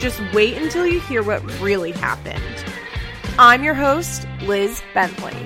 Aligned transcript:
just 0.00 0.20
wait 0.32 0.56
until 0.56 0.86
you 0.86 0.98
hear 1.00 1.22
what 1.22 1.42
really 1.60 1.92
happened. 1.92 2.64
I'm 3.38 3.62
your 3.62 3.74
host, 3.74 4.26
Liz 4.42 4.82
Bentley. 4.94 5.36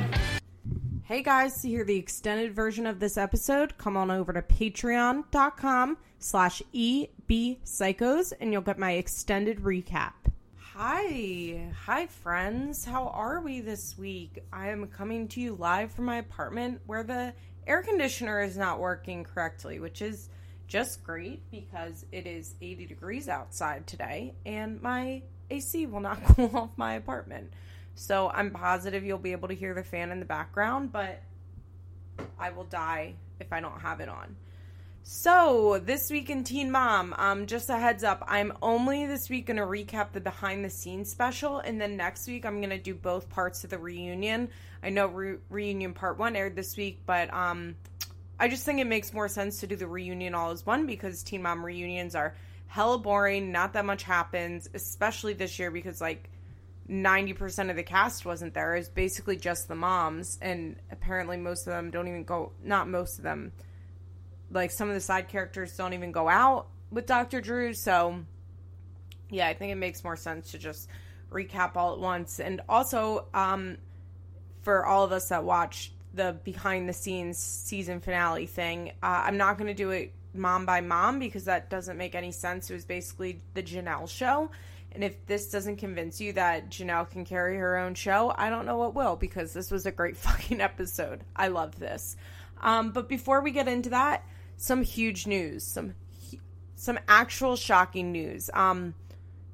Hey 1.02 1.22
guys, 1.22 1.60
to 1.60 1.68
hear 1.68 1.84
the 1.84 1.96
extended 1.96 2.54
version 2.54 2.86
of 2.86 2.98
this 2.98 3.16
episode, 3.18 3.76
come 3.76 3.96
on 3.96 4.10
over 4.10 4.32
to 4.32 4.42
patreon.com 4.42 5.98
slash 6.18 6.62
ebpsychos 6.72 8.32
and 8.40 8.52
you'll 8.52 8.62
get 8.62 8.78
my 8.78 8.92
extended 8.92 9.58
recap. 9.60 10.12
Hi, 10.56 11.70
hi 11.84 12.06
friends. 12.06 12.84
How 12.84 13.08
are 13.08 13.40
we 13.40 13.60
this 13.60 13.98
week? 13.98 14.42
I 14.52 14.68
am 14.68 14.86
coming 14.86 15.28
to 15.28 15.40
you 15.40 15.56
live 15.56 15.92
from 15.92 16.06
my 16.06 16.16
apartment 16.16 16.80
where 16.86 17.02
the 17.02 17.34
air 17.66 17.82
conditioner 17.82 18.40
is 18.40 18.56
not 18.56 18.80
working 18.80 19.24
correctly, 19.24 19.78
which 19.78 20.00
is 20.00 20.30
just 20.66 21.04
great 21.04 21.42
because 21.50 22.04
it 22.12 22.26
is 22.26 22.54
80 22.60 22.86
degrees 22.86 23.28
outside 23.28 23.86
today 23.86 24.34
and 24.44 24.80
my 24.82 25.22
AC 25.50 25.86
will 25.86 26.00
not 26.00 26.22
cool 26.28 26.56
off 26.56 26.70
my 26.76 26.94
apartment. 26.94 27.52
So 27.94 28.30
I'm 28.34 28.50
positive 28.50 29.04
you'll 29.04 29.18
be 29.18 29.32
able 29.32 29.48
to 29.48 29.54
hear 29.54 29.74
the 29.74 29.84
fan 29.84 30.10
in 30.10 30.18
the 30.18 30.26
background, 30.26 30.92
but 30.92 31.22
I 32.38 32.50
will 32.50 32.64
die 32.64 33.14
if 33.40 33.52
I 33.52 33.60
don't 33.60 33.80
have 33.80 34.00
it 34.00 34.08
on. 34.08 34.36
So, 35.06 35.82
this 35.84 36.10
week 36.10 36.30
in 36.30 36.44
Teen 36.44 36.70
Mom, 36.70 37.14
um, 37.18 37.44
just 37.44 37.68
a 37.68 37.76
heads 37.76 38.02
up, 38.04 38.24
I'm 38.26 38.54
only 38.62 39.04
this 39.04 39.28
week 39.28 39.44
going 39.44 39.58
to 39.58 39.64
recap 39.64 40.12
the 40.12 40.20
behind 40.20 40.64
the 40.64 40.70
scenes 40.70 41.10
special, 41.10 41.58
and 41.58 41.78
then 41.78 41.98
next 41.98 42.26
week 42.26 42.46
I'm 42.46 42.56
going 42.60 42.70
to 42.70 42.78
do 42.78 42.94
both 42.94 43.28
parts 43.28 43.64
of 43.64 43.70
the 43.70 43.76
reunion. 43.76 44.48
I 44.82 44.88
know 44.88 45.08
re- 45.08 45.36
reunion 45.50 45.92
part 45.92 46.18
one 46.18 46.36
aired 46.36 46.56
this 46.56 46.78
week, 46.78 47.00
but 47.04 47.30
um, 47.34 47.76
I 48.38 48.48
just 48.48 48.64
think 48.64 48.80
it 48.80 48.86
makes 48.86 49.12
more 49.12 49.28
sense 49.28 49.60
to 49.60 49.66
do 49.66 49.76
the 49.76 49.86
reunion 49.86 50.34
all 50.34 50.50
as 50.50 50.66
one 50.66 50.86
because 50.86 51.22
Teen 51.22 51.42
Mom 51.42 51.64
reunions 51.64 52.14
are 52.14 52.34
hella 52.66 52.98
boring. 52.98 53.52
Not 53.52 53.74
that 53.74 53.84
much 53.84 54.02
happens, 54.02 54.68
especially 54.74 55.34
this 55.34 55.58
year 55.58 55.70
because 55.70 56.00
like 56.00 56.28
90% 56.88 57.70
of 57.70 57.76
the 57.76 57.82
cast 57.82 58.26
wasn't 58.26 58.54
there. 58.54 58.74
It's 58.74 58.88
basically 58.88 59.36
just 59.36 59.68
the 59.68 59.74
moms, 59.74 60.38
and 60.42 60.76
apparently 60.90 61.36
most 61.36 61.66
of 61.66 61.72
them 61.72 61.90
don't 61.90 62.08
even 62.08 62.24
go, 62.24 62.52
not 62.62 62.88
most 62.88 63.18
of 63.18 63.24
them, 63.24 63.52
like 64.50 64.70
some 64.70 64.88
of 64.88 64.94
the 64.94 65.00
side 65.00 65.28
characters 65.28 65.76
don't 65.76 65.94
even 65.94 66.12
go 66.12 66.28
out 66.28 66.66
with 66.90 67.06
Dr. 67.06 67.40
Drew. 67.40 67.72
So, 67.72 68.20
yeah, 69.30 69.48
I 69.48 69.54
think 69.54 69.72
it 69.72 69.76
makes 69.76 70.04
more 70.04 70.16
sense 70.16 70.50
to 70.50 70.58
just 70.58 70.88
recap 71.30 71.76
all 71.76 71.94
at 71.94 72.00
once. 72.00 72.38
And 72.38 72.60
also, 72.68 73.26
um, 73.32 73.78
for 74.62 74.84
all 74.84 75.04
of 75.04 75.12
us 75.12 75.28
that 75.28 75.44
watched 75.44 75.92
the 76.14 76.36
behind 76.44 76.88
the 76.88 76.92
scenes 76.92 77.38
season 77.38 78.00
finale 78.00 78.46
thing. 78.46 78.90
Uh, 79.02 79.24
I'm 79.26 79.36
not 79.36 79.58
going 79.58 79.68
to 79.68 79.74
do 79.74 79.90
it 79.90 80.12
mom 80.32 80.66
by 80.66 80.80
mom 80.80 81.18
because 81.18 81.44
that 81.44 81.70
doesn't 81.70 81.96
make 81.96 82.14
any 82.14 82.32
sense. 82.32 82.70
It 82.70 82.74
was 82.74 82.84
basically 82.84 83.40
the 83.54 83.62
Jenelle 83.62 84.08
show. 84.08 84.50
And 84.92 85.02
if 85.02 85.26
this 85.26 85.50
doesn't 85.50 85.76
convince 85.76 86.20
you 86.20 86.32
that 86.34 86.70
Jenelle 86.70 87.08
can 87.10 87.24
carry 87.24 87.56
her 87.56 87.76
own 87.76 87.94
show, 87.94 88.32
I 88.36 88.48
don't 88.48 88.64
know 88.64 88.76
what 88.76 88.94
will 88.94 89.16
because 89.16 89.52
this 89.52 89.70
was 89.70 89.86
a 89.86 89.92
great 89.92 90.16
fucking 90.18 90.60
episode. 90.60 91.22
I 91.34 91.48
love 91.48 91.78
this. 91.78 92.16
Um, 92.62 92.92
but 92.92 93.08
before 93.08 93.40
we 93.40 93.50
get 93.50 93.68
into 93.68 93.90
that, 93.90 94.24
some 94.56 94.82
huge 94.82 95.26
news, 95.26 95.64
some 95.64 95.94
some 96.76 96.98
actual 97.08 97.56
shocking 97.56 98.12
news. 98.12 98.50
Um, 98.52 98.94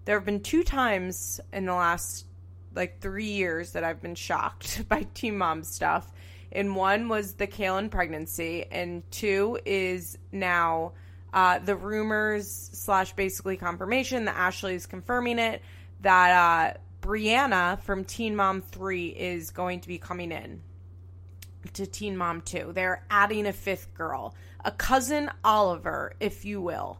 there 0.04 0.16
have 0.16 0.24
been 0.24 0.40
two 0.40 0.64
times 0.64 1.40
in 1.52 1.64
the 1.64 1.74
last 1.74 2.26
like 2.74 3.00
three 3.00 3.26
years 3.26 3.72
that 3.72 3.84
I've 3.84 4.02
been 4.02 4.14
shocked 4.14 4.82
by 4.88 5.06
Teen 5.14 5.38
Mom 5.38 5.62
stuff 5.62 6.10
and 6.52 6.74
one 6.74 7.08
was 7.08 7.34
the 7.34 7.46
Kailyn 7.46 7.90
pregnancy, 7.90 8.64
and 8.70 9.08
two 9.10 9.58
is 9.64 10.18
now 10.32 10.92
uh, 11.32 11.58
the 11.60 11.76
rumors 11.76 12.70
slash 12.72 13.12
basically 13.14 13.56
confirmation 13.56 14.24
that 14.24 14.36
Ashley 14.36 14.74
is 14.74 14.86
confirming 14.86 15.38
it 15.38 15.62
that 16.00 16.30
uh, 16.30 16.78
Briana 17.02 17.80
from 17.80 18.04
Teen 18.04 18.34
Mom 18.34 18.62
3 18.62 19.08
is 19.08 19.50
going 19.50 19.80
to 19.80 19.88
be 19.88 19.98
coming 19.98 20.32
in 20.32 20.60
to 21.74 21.86
Teen 21.86 22.16
Mom 22.16 22.40
2. 22.40 22.72
They're 22.74 23.04
adding 23.10 23.46
a 23.46 23.52
fifth 23.52 23.94
girl, 23.94 24.34
a 24.64 24.70
cousin 24.70 25.30
Oliver, 25.44 26.14
if 26.20 26.44
you 26.44 26.60
will. 26.60 26.98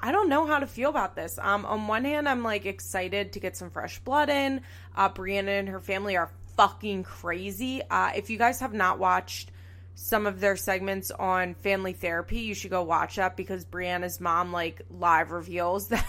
I 0.00 0.12
don't 0.12 0.28
know 0.28 0.46
how 0.46 0.60
to 0.60 0.66
feel 0.66 0.90
about 0.90 1.16
this. 1.16 1.38
Um, 1.42 1.66
on 1.66 1.88
one 1.88 2.04
hand, 2.04 2.28
I'm 2.28 2.44
like 2.44 2.66
excited 2.66 3.32
to 3.32 3.40
get 3.40 3.56
some 3.56 3.70
fresh 3.70 3.98
blood 3.98 4.28
in. 4.28 4.60
Uh, 4.96 5.08
Briana 5.08 5.58
and 5.58 5.68
her 5.68 5.80
family 5.80 6.16
are 6.16 6.30
fucking 6.58 7.04
crazy. 7.04 7.80
Uh, 7.88 8.10
if 8.16 8.30
you 8.30 8.36
guys 8.36 8.58
have 8.58 8.74
not 8.74 8.98
watched 8.98 9.52
some 9.94 10.26
of 10.26 10.40
their 10.40 10.56
segments 10.56 11.12
on 11.12 11.54
family 11.54 11.92
therapy, 11.92 12.40
you 12.40 12.52
should 12.52 12.72
go 12.72 12.82
watch 12.82 13.14
that 13.14 13.36
because 13.36 13.64
Briana's 13.64 14.20
mom 14.20 14.52
like 14.52 14.82
live 14.90 15.30
reveals 15.30 15.86
that 15.90 16.04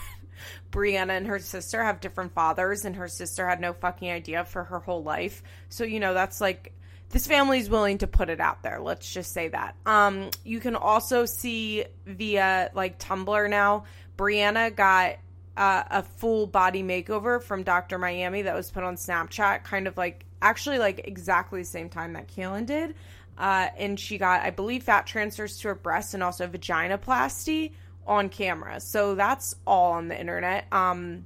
Briana 0.71 1.11
and 1.11 1.27
her 1.27 1.37
sister 1.37 1.83
have 1.83 1.99
different 1.99 2.33
fathers 2.33 2.83
and 2.83 2.95
her 2.95 3.07
sister 3.07 3.47
had 3.47 3.61
no 3.61 3.73
fucking 3.73 4.09
idea 4.09 4.43
for 4.43 4.63
her 4.63 4.79
whole 4.79 5.03
life. 5.03 5.43
So, 5.69 5.83
you 5.83 5.99
know, 5.99 6.15
that's 6.15 6.41
like 6.41 6.73
this 7.11 7.27
family's 7.27 7.69
willing 7.69 7.99
to 7.99 8.07
put 8.07 8.31
it 8.31 8.39
out 8.39 8.63
there. 8.63 8.79
Let's 8.81 9.11
just 9.13 9.31
say 9.31 9.49
that. 9.49 9.75
Um, 9.85 10.31
you 10.43 10.59
can 10.59 10.75
also 10.75 11.25
see 11.25 11.85
via 12.07 12.71
like 12.73 12.97
Tumblr 12.97 13.49
now, 13.51 13.83
Briana 14.17 14.75
got 14.75 15.17
uh, 15.55 15.83
a 15.91 16.01
full 16.01 16.47
body 16.47 16.81
makeover 16.81 17.39
from 17.39 17.61
Dr. 17.61 17.99
Miami 17.99 18.43
that 18.43 18.55
was 18.55 18.71
put 18.71 18.83
on 18.83 18.95
Snapchat, 18.95 19.63
kind 19.63 19.85
of 19.87 19.95
like 19.95 20.25
actually 20.41 20.79
like 20.79 21.01
exactly 21.05 21.61
the 21.61 21.67
same 21.67 21.89
time 21.89 22.13
that 22.13 22.27
Kailyn 22.27 22.65
did. 22.65 22.95
Uh, 23.37 23.69
and 23.77 23.99
she 23.99 24.17
got, 24.17 24.41
I 24.41 24.49
believe, 24.49 24.83
fat 24.83 25.07
transfers 25.07 25.57
to 25.59 25.69
her 25.69 25.75
breast 25.75 26.13
and 26.13 26.21
also 26.21 26.45
vaginoplasty 26.47 27.71
on 28.05 28.27
camera. 28.27 28.81
So 28.81 29.15
that's 29.15 29.55
all 29.65 29.93
on 29.93 30.09
the 30.09 30.19
internet. 30.19 30.65
Um, 30.73 31.25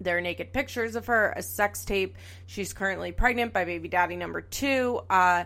there 0.00 0.16
are 0.16 0.20
naked 0.20 0.52
pictures 0.52 0.94
of 0.94 1.06
her, 1.06 1.32
a 1.36 1.42
sex 1.42 1.84
tape. 1.84 2.16
She's 2.46 2.72
currently 2.72 3.10
pregnant 3.10 3.52
by 3.52 3.64
baby 3.64 3.88
daddy 3.88 4.14
number 4.14 4.40
two. 4.40 5.00
Uh, 5.10 5.44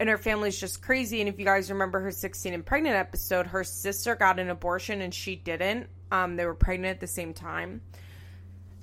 and 0.00 0.08
her 0.08 0.18
family's 0.18 0.58
just 0.58 0.82
crazy. 0.82 1.20
And 1.20 1.28
if 1.28 1.38
you 1.38 1.44
guys 1.44 1.70
remember 1.70 2.00
her 2.00 2.10
16 2.10 2.52
and 2.52 2.66
pregnant 2.66 2.96
episode, 2.96 3.46
her 3.46 3.62
sister 3.62 4.16
got 4.16 4.38
an 4.38 4.50
abortion 4.50 5.00
and 5.00 5.14
she 5.14 5.36
didn't. 5.36 5.88
Um, 6.10 6.36
they 6.36 6.44
were 6.44 6.54
pregnant 6.54 6.96
at 6.96 7.00
the 7.00 7.06
same 7.06 7.32
time. 7.32 7.82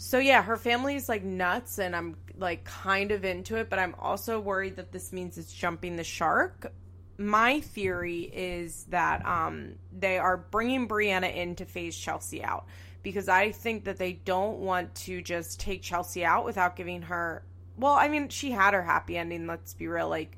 So 0.03 0.19
yeah, 0.19 0.43
her 0.43 0.57
family's 0.57 1.07
like 1.07 1.23
nuts, 1.23 1.79
and 1.79 1.95
I'm 1.95 2.17
like 2.37 2.65
kind 2.65 3.13
of 3.13 3.23
into 3.23 3.55
it, 3.55 3.69
but 3.69 3.79
I'm 3.79 3.95
also 3.97 4.37
worried 4.37 4.75
that 4.75 4.91
this 4.91 5.13
means 5.13 5.37
it's 5.37 5.53
jumping 5.53 5.95
the 5.95 6.03
shark. 6.03 6.73
My 7.17 7.61
theory 7.61 8.23
is 8.23 8.83
that 8.89 9.25
um, 9.25 9.75
they 9.97 10.17
are 10.17 10.35
bringing 10.35 10.89
Briana 10.89 11.33
in 11.33 11.55
to 11.55 11.65
phase 11.65 11.97
Chelsea 11.97 12.43
out 12.43 12.65
because 13.01 13.29
I 13.29 13.53
think 13.53 13.85
that 13.85 13.95
they 13.95 14.11
don't 14.11 14.59
want 14.59 14.93
to 14.95 15.21
just 15.21 15.61
take 15.61 15.81
Chelsea 15.81 16.25
out 16.25 16.43
without 16.43 16.75
giving 16.75 17.03
her. 17.03 17.41
Well, 17.77 17.93
I 17.93 18.09
mean, 18.09 18.27
she 18.27 18.51
had 18.51 18.73
her 18.73 18.83
happy 18.83 19.17
ending. 19.17 19.47
Let's 19.47 19.73
be 19.73 19.87
real, 19.87 20.09
like 20.09 20.35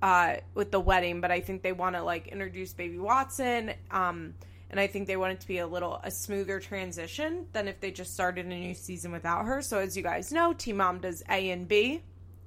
uh, 0.00 0.36
with 0.54 0.70
the 0.70 0.80
wedding, 0.80 1.20
but 1.20 1.32
I 1.32 1.40
think 1.40 1.62
they 1.62 1.72
want 1.72 1.96
to 1.96 2.04
like 2.04 2.28
introduce 2.28 2.72
Baby 2.72 3.00
Watson. 3.00 3.72
Um, 3.90 4.34
and 4.74 4.80
I 4.80 4.88
think 4.88 5.06
they 5.06 5.16
want 5.16 5.32
it 5.34 5.38
to 5.38 5.46
be 5.46 5.58
a 5.58 5.66
little 5.68 6.00
a 6.02 6.10
smoother 6.10 6.58
transition 6.58 7.46
than 7.52 7.68
if 7.68 7.78
they 7.78 7.92
just 7.92 8.12
started 8.12 8.46
a 8.46 8.48
new 8.48 8.74
season 8.74 9.12
without 9.12 9.44
her. 9.44 9.62
So 9.62 9.78
as 9.78 9.96
you 9.96 10.02
guys 10.02 10.32
know, 10.32 10.52
Teen 10.52 10.78
Mom 10.78 10.98
does 10.98 11.22
A 11.30 11.50
and 11.50 11.68
B 11.68 12.02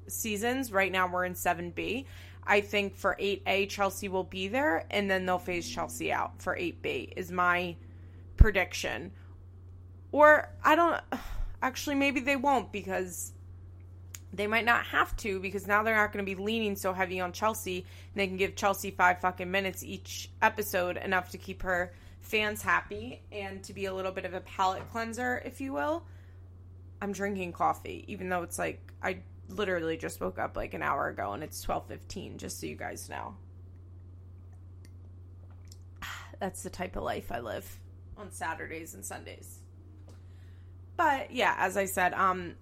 seasons. 0.08 0.74
Right 0.74 0.92
now 0.92 1.08
we're 1.08 1.24
in 1.24 1.36
7B. 1.36 2.04
I 2.46 2.60
think 2.60 2.98
for 2.98 3.16
8A 3.18 3.70
Chelsea 3.70 4.10
will 4.10 4.26
be 4.26 4.50
there 4.50 4.86
and 4.92 5.10
then 5.10 5.26
they'll 5.26 5.40
phase 5.40 5.70
Chelsea 5.70 6.12
out 6.12 6.42
for 6.42 6.54
8B 6.54 7.14
is 7.16 7.32
my 7.32 7.78
prediction. 8.36 9.14
Or 10.12 10.50
I 10.62 10.76
don't 10.76 11.00
actually 11.62 11.96
maybe 11.96 12.20
they 12.20 12.36
won't 12.36 12.74
because 12.74 13.32
they 14.34 14.48
might 14.48 14.66
not 14.66 14.86
have 14.88 15.16
to 15.16 15.40
because 15.40 15.66
now 15.66 15.82
they're 15.82 15.96
not 15.96 16.12
going 16.12 16.26
to 16.26 16.30
be 16.30 16.44
leaning 16.44 16.76
so 16.76 16.92
heavy 16.92 17.22
on 17.22 17.32
Chelsea 17.32 17.78
and 17.78 18.16
they 18.16 18.28
can 18.28 18.36
give 18.36 18.58
Chelsea 18.58 18.92
5 18.92 19.22
fucking 19.22 19.50
minutes 19.50 19.82
each 19.82 20.30
episode 20.42 20.98
enough 20.98 21.30
to 21.30 21.38
keep 21.38 21.62
her 21.62 21.94
fans 22.22 22.62
happy 22.62 23.22
and 23.32 23.64
to 23.64 23.74
be 23.74 23.86
a 23.86 23.94
little 23.94 24.12
bit 24.12 24.26
of 24.26 24.34
a 24.34 24.42
palate 24.42 24.90
cleanser, 24.92 25.42
if 25.46 25.62
you 25.62 25.74
will. 25.74 26.04
I'm 27.02 27.12
drinking 27.12 27.54
coffee, 27.54 28.04
even 28.08 28.30
though 28.30 28.44
it's 28.44 28.58
like 28.58 28.92
I 29.02 29.20
literally 29.50 29.98
just 29.98 30.20
woke 30.20 30.40
up 30.40 30.58
like 30.58 30.74
an 30.74 30.82
hour 30.82 31.08
ago 31.08 31.34
and 31.34 31.44
it's 31.44 31.64
12:15 31.66 32.38
just 32.38 32.60
so 32.60 32.66
you 32.66 32.76
guys 32.76 33.10
know. 33.10 33.36
That's 36.40 36.64
the 36.64 36.70
type 36.70 36.96
of 36.96 37.04
life 37.04 37.32
I 37.32 37.40
live 37.40 37.80
on 38.18 38.32
Saturdays 38.32 38.94
and 38.94 39.06
Sundays. 39.06 39.60
but 40.98 41.32
yeah, 41.32 41.56
as 41.60 41.78
I 41.78 41.86
said, 41.86 42.14
um, 42.14 42.56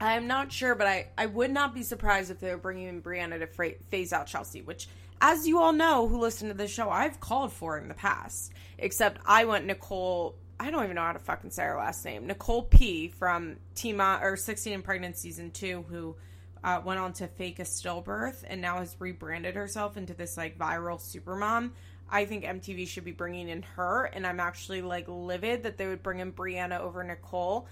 I'm 0.00 0.26
not 0.26 0.50
sure, 0.50 0.74
but 0.74 0.86
I, 0.86 1.08
I 1.18 1.26
would 1.26 1.50
not 1.50 1.74
be 1.74 1.82
surprised 1.82 2.30
if 2.30 2.40
they 2.40 2.50
were 2.50 2.56
bringing 2.56 2.88
in 2.88 3.02
Briana 3.02 3.38
to 3.38 3.74
phase 3.90 4.12
out 4.14 4.26
Chelsea, 4.26 4.62
which, 4.62 4.88
as 5.20 5.46
you 5.46 5.60
all 5.60 5.72
know 5.72 6.08
who 6.08 6.18
listen 6.18 6.48
to 6.48 6.54
the 6.54 6.68
show, 6.68 6.90
I've 6.90 7.20
called 7.20 7.52
for 7.52 7.78
in 7.78 7.88
the 7.88 7.94
past. 7.94 8.52
Except 8.78 9.20
I 9.26 9.44
went 9.44 9.66
Nicole. 9.66 10.36
I 10.58 10.70
don't 10.70 10.84
even 10.84 10.96
know 10.96 11.02
how 11.02 11.12
to 11.12 11.18
fucking 11.18 11.50
say 11.50 11.64
her 11.64 11.76
last 11.76 12.04
name. 12.04 12.26
Nicole 12.26 12.62
P 12.62 13.08
from 13.08 13.56
Team 13.74 14.00
or 14.00 14.36
16 14.36 14.72
and 14.72 14.84
Pregnant 14.84 15.16
season 15.16 15.50
two, 15.50 15.84
who 15.88 16.16
uh, 16.62 16.80
went 16.84 17.00
on 17.00 17.12
to 17.14 17.26
fake 17.26 17.58
a 17.58 17.62
stillbirth 17.62 18.44
and 18.46 18.60
now 18.60 18.78
has 18.78 18.96
rebranded 18.98 19.54
herself 19.54 19.96
into 19.96 20.14
this 20.14 20.36
like 20.36 20.58
viral 20.58 21.00
supermom. 21.00 21.70
I 22.10 22.24
think 22.24 22.44
MTV 22.44 22.88
should 22.88 23.04
be 23.04 23.12
bringing 23.12 23.48
in 23.48 23.62
her, 23.62 24.04
and 24.06 24.26
I'm 24.26 24.40
actually 24.40 24.82
like 24.82 25.06
livid 25.08 25.62
that 25.62 25.78
they 25.78 25.86
would 25.86 26.02
bring 26.02 26.18
in 26.18 26.32
Briana 26.32 26.80
over 26.80 27.04
Nicole. 27.04 27.68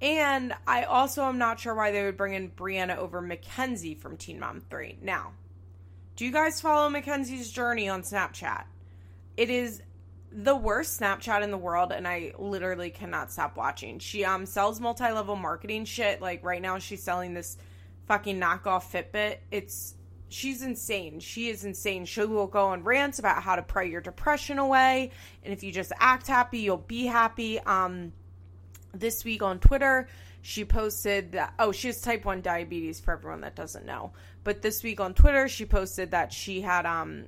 And 0.00 0.54
I 0.66 0.84
also 0.84 1.24
am 1.24 1.38
not 1.38 1.60
sure 1.60 1.74
why 1.74 1.90
they 1.90 2.04
would 2.04 2.16
bring 2.16 2.34
in 2.34 2.50
Briana 2.50 2.96
over 2.96 3.20
Mackenzie 3.20 3.94
from 3.94 4.16
Teen 4.16 4.38
Mom 4.38 4.62
3. 4.70 4.98
Now, 5.02 5.32
do 6.16 6.24
you 6.24 6.32
guys 6.32 6.60
follow 6.60 6.88
Mackenzie's 6.88 7.50
journey 7.50 7.88
on 7.88 8.02
Snapchat? 8.02 8.64
It 9.36 9.50
is 9.50 9.82
the 10.32 10.54
worst 10.54 11.00
Snapchat 11.00 11.42
in 11.42 11.50
the 11.50 11.58
world, 11.58 11.92
and 11.92 12.06
I 12.06 12.32
literally 12.38 12.90
cannot 12.90 13.32
stop 13.32 13.56
watching. 13.56 13.98
She 13.98 14.24
um 14.24 14.46
sells 14.46 14.80
multi-level 14.80 15.36
marketing 15.36 15.84
shit. 15.84 16.20
Like 16.20 16.44
right 16.44 16.62
now, 16.62 16.78
she's 16.78 17.02
selling 17.02 17.34
this 17.34 17.56
fucking 18.06 18.38
knockoff 18.38 18.84
Fitbit. 18.90 19.38
It's 19.50 19.94
she's 20.28 20.62
insane. 20.62 21.20
She 21.20 21.48
is 21.48 21.64
insane. 21.64 22.04
She 22.04 22.24
will 22.24 22.46
go 22.46 22.66
on 22.66 22.84
rants 22.84 23.18
about 23.18 23.42
how 23.42 23.56
to 23.56 23.62
pray 23.62 23.90
your 23.90 24.00
depression 24.00 24.58
away, 24.58 25.10
and 25.42 25.52
if 25.52 25.62
you 25.62 25.72
just 25.72 25.92
act 25.98 26.26
happy, 26.26 26.58
you'll 26.58 26.76
be 26.76 27.06
happy. 27.06 27.58
Um, 27.60 28.12
this 28.92 29.24
week 29.24 29.42
on 29.42 29.60
Twitter, 29.60 30.08
she 30.42 30.64
posted 30.64 31.32
that 31.32 31.54
oh, 31.58 31.72
she 31.72 31.88
has 31.88 32.00
type 32.00 32.24
one 32.24 32.40
diabetes 32.40 33.00
for 33.00 33.12
everyone 33.12 33.40
that 33.42 33.54
doesn't 33.54 33.86
know. 33.86 34.12
But 34.44 34.62
this 34.62 34.82
week 34.82 35.00
on 35.00 35.14
Twitter, 35.14 35.48
she 35.48 35.66
posted 35.66 36.12
that 36.12 36.32
she 36.32 36.60
had 36.60 36.86
um 36.86 37.26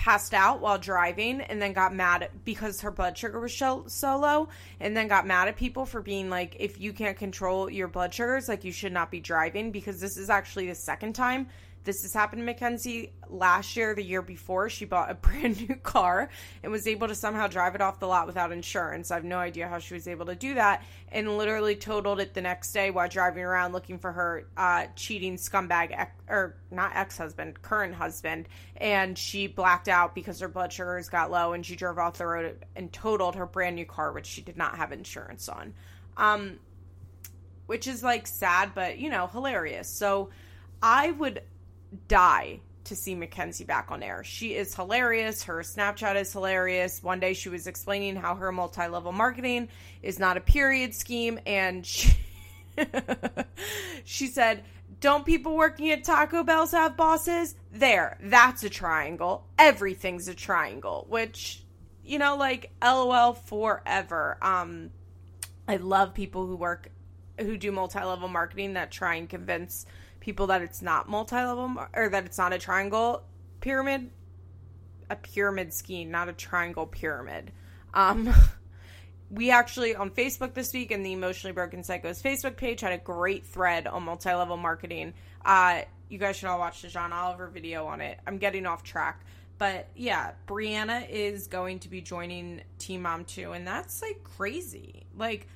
passed 0.00 0.32
out 0.32 0.62
while 0.62 0.78
driving 0.78 1.42
and 1.42 1.60
then 1.60 1.74
got 1.74 1.94
mad 1.94 2.22
at, 2.22 2.44
because 2.46 2.80
her 2.80 2.90
blood 2.90 3.18
sugar 3.18 3.38
was 3.38 3.54
so, 3.54 3.84
so 3.86 4.16
low 4.16 4.48
and 4.80 4.96
then 4.96 5.06
got 5.08 5.26
mad 5.26 5.46
at 5.46 5.56
people 5.56 5.84
for 5.84 6.00
being 6.00 6.30
like 6.30 6.56
if 6.58 6.80
you 6.80 6.90
can't 6.90 7.18
control 7.18 7.68
your 7.68 7.86
blood 7.86 8.14
sugars 8.14 8.48
like 8.48 8.64
you 8.64 8.72
should 8.72 8.94
not 8.94 9.10
be 9.10 9.20
driving 9.20 9.70
because 9.70 10.00
this 10.00 10.16
is 10.16 10.30
actually 10.30 10.66
the 10.66 10.74
second 10.74 11.12
time 11.12 11.46
this 11.84 12.02
has 12.02 12.12
happened 12.12 12.40
to 12.40 12.44
Mackenzie 12.46 13.12
last 13.28 13.74
year, 13.76 13.94
the 13.94 14.02
year 14.02 14.20
before. 14.20 14.68
She 14.68 14.84
bought 14.84 15.10
a 15.10 15.14
brand 15.28 15.66
new 15.66 15.76
car 15.76 16.28
and 16.62 16.70
was 16.70 16.86
able 16.86 17.08
to 17.08 17.14
somehow 17.14 17.46
drive 17.46 17.74
it 17.74 17.80
off 17.80 17.98
the 17.98 18.06
lot 18.06 18.26
without 18.26 18.52
insurance. 18.52 19.10
I 19.10 19.14
have 19.14 19.24
no 19.24 19.38
idea 19.38 19.66
how 19.66 19.78
she 19.78 19.94
was 19.94 20.06
able 20.06 20.26
to 20.26 20.34
do 20.34 20.54
that 20.54 20.84
and 21.10 21.38
literally 21.38 21.76
totaled 21.76 22.20
it 22.20 22.34
the 22.34 22.42
next 22.42 22.72
day 22.72 22.90
while 22.90 23.08
driving 23.08 23.42
around 23.42 23.72
looking 23.72 23.98
for 23.98 24.12
her 24.12 24.46
uh, 24.56 24.86
cheating 24.94 25.36
scumbag, 25.36 25.92
ex- 25.92 26.12
or 26.28 26.56
not 26.70 26.92
ex 26.94 27.16
husband, 27.16 27.60
current 27.62 27.94
husband. 27.94 28.46
And 28.76 29.16
she 29.16 29.46
blacked 29.46 29.88
out 29.88 30.14
because 30.14 30.40
her 30.40 30.48
blood 30.48 30.72
sugars 30.72 31.08
got 31.08 31.30
low 31.30 31.54
and 31.54 31.64
she 31.64 31.76
drove 31.76 31.98
off 31.98 32.18
the 32.18 32.26
road 32.26 32.64
and 32.76 32.92
totaled 32.92 33.36
her 33.36 33.46
brand 33.46 33.76
new 33.76 33.86
car, 33.86 34.12
which 34.12 34.26
she 34.26 34.42
did 34.42 34.56
not 34.56 34.76
have 34.76 34.92
insurance 34.92 35.48
on. 35.48 35.72
Um, 36.16 36.58
which 37.66 37.86
is 37.86 38.02
like 38.02 38.26
sad, 38.26 38.72
but 38.74 38.98
you 38.98 39.08
know, 39.08 39.28
hilarious. 39.28 39.88
So 39.88 40.30
I 40.82 41.12
would 41.12 41.42
die 42.08 42.60
to 42.84 42.96
see 42.96 43.14
Mackenzie 43.14 43.64
back 43.64 43.90
on 43.90 44.02
air. 44.02 44.24
She 44.24 44.54
is 44.54 44.74
hilarious. 44.74 45.44
Her 45.44 45.58
Snapchat 45.60 46.16
is 46.16 46.32
hilarious. 46.32 47.02
One 47.02 47.20
day 47.20 47.34
she 47.34 47.48
was 47.48 47.66
explaining 47.66 48.16
how 48.16 48.34
her 48.34 48.52
multi 48.52 48.86
level 48.88 49.12
marketing 49.12 49.68
is 50.02 50.18
not 50.18 50.36
a 50.36 50.40
period 50.40 50.94
scheme. 50.94 51.38
And 51.46 51.86
she, 51.86 52.12
she 54.04 54.26
said, 54.26 54.64
Don't 55.00 55.24
people 55.24 55.56
working 55.56 55.90
at 55.90 56.04
Taco 56.04 56.42
Bell's 56.42 56.72
have 56.72 56.96
bosses? 56.96 57.54
There, 57.72 58.18
that's 58.22 58.64
a 58.64 58.70
triangle. 58.70 59.46
Everything's 59.58 60.26
a 60.28 60.34
triangle, 60.34 61.06
which, 61.08 61.62
you 62.04 62.18
know, 62.18 62.36
like 62.36 62.72
LOL 62.82 63.34
forever. 63.34 64.36
Um, 64.42 64.90
I 65.68 65.76
love 65.76 66.14
people 66.14 66.46
who 66.46 66.56
work, 66.56 66.90
who 67.38 67.56
do 67.56 67.70
multi 67.70 68.00
level 68.00 68.28
marketing 68.28 68.72
that 68.74 68.90
try 68.90 69.14
and 69.14 69.28
convince 69.28 69.86
people 70.20 70.48
that 70.48 70.62
it's 70.62 70.82
not 70.82 71.08
multi-level 71.08 71.74
or 71.94 72.08
that 72.10 72.24
it's 72.26 72.38
not 72.38 72.52
a 72.52 72.58
triangle 72.58 73.22
pyramid 73.60 74.10
a 75.08 75.16
pyramid 75.16 75.72
scheme 75.72 76.10
not 76.10 76.28
a 76.28 76.32
triangle 76.32 76.86
pyramid. 76.86 77.50
Um 77.92 78.32
we 79.30 79.50
actually 79.50 79.94
on 79.96 80.10
facebook 80.10 80.54
this 80.54 80.72
week 80.72 80.90
in 80.90 81.02
the 81.02 81.12
emotionally 81.12 81.52
broken 81.52 81.82
psychos 81.82 82.22
facebook 82.22 82.56
page 82.56 82.80
had 82.80 82.92
a 82.92 82.98
great 82.98 83.46
thread 83.46 83.86
on 83.86 84.04
multi-level 84.04 84.56
marketing. 84.56 85.14
Uh 85.44 85.82
you 86.08 86.18
guys 86.18 86.36
should 86.36 86.48
all 86.48 86.58
watch 86.58 86.82
the 86.82 86.88
john 86.88 87.12
oliver 87.12 87.48
video 87.48 87.86
on 87.86 88.00
it. 88.00 88.18
I'm 88.26 88.38
getting 88.38 88.66
off 88.66 88.82
track. 88.82 89.24
But 89.58 89.88
yeah 89.96 90.32
briana 90.46 91.08
is 91.08 91.48
going 91.48 91.80
to 91.80 91.88
be 91.88 92.00
joining 92.00 92.62
teen 92.78 93.02
mom 93.02 93.24
2 93.24 93.52
and 93.52 93.66
that's 93.66 94.02
like 94.02 94.22
crazy. 94.22 95.06
Like 95.16 95.48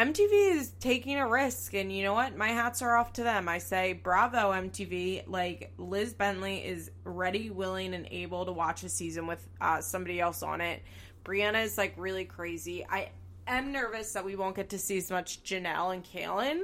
MTV 0.00 0.56
is 0.56 0.70
taking 0.80 1.18
a 1.18 1.28
risk, 1.28 1.74
and 1.74 1.92
you 1.92 2.02
know 2.02 2.14
what? 2.14 2.34
My 2.34 2.48
hats 2.48 2.80
are 2.80 2.96
off 2.96 3.12
to 3.14 3.22
them. 3.22 3.50
I 3.50 3.58
say, 3.58 3.92
bravo, 3.92 4.50
MTV. 4.50 5.24
Like, 5.26 5.74
Liz 5.76 6.14
Bentley 6.14 6.64
is 6.64 6.90
ready, 7.04 7.50
willing, 7.50 7.92
and 7.92 8.08
able 8.10 8.46
to 8.46 8.52
watch 8.52 8.82
a 8.82 8.88
season 8.88 9.26
with 9.26 9.46
uh, 9.60 9.82
somebody 9.82 10.18
else 10.18 10.42
on 10.42 10.62
it. 10.62 10.82
Briana 11.22 11.62
is 11.62 11.76
like 11.76 11.92
really 11.98 12.24
crazy. 12.24 12.86
I 12.88 13.10
am 13.46 13.72
nervous 13.72 14.14
that 14.14 14.24
we 14.24 14.36
won't 14.36 14.56
get 14.56 14.70
to 14.70 14.78
see 14.78 14.96
as 14.96 15.10
much 15.10 15.42
Jenelle 15.42 15.92
and 15.92 16.02
Kailyn, 16.02 16.62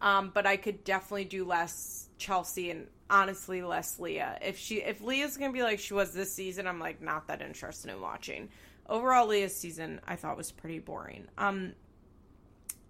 um, 0.00 0.30
but 0.32 0.46
I 0.46 0.56
could 0.56 0.82
definitely 0.82 1.26
do 1.26 1.44
less 1.44 2.08
Chelsea 2.16 2.70
and 2.70 2.86
honestly 3.10 3.60
less 3.60 3.98
Leah. 3.98 4.38
If 4.40 4.56
she, 4.56 4.76
if 4.76 5.02
Leah's 5.02 5.36
gonna 5.36 5.52
be 5.52 5.62
like 5.62 5.78
she 5.78 5.92
was 5.92 6.14
this 6.14 6.32
season, 6.32 6.66
I'm 6.66 6.80
like 6.80 7.02
not 7.02 7.28
that 7.28 7.42
interested 7.42 7.90
in 7.90 8.00
watching. 8.00 8.48
Overall, 8.88 9.26
Leah's 9.26 9.54
season 9.54 10.00
I 10.08 10.16
thought 10.16 10.38
was 10.38 10.50
pretty 10.50 10.78
boring. 10.78 11.26
Um, 11.36 11.74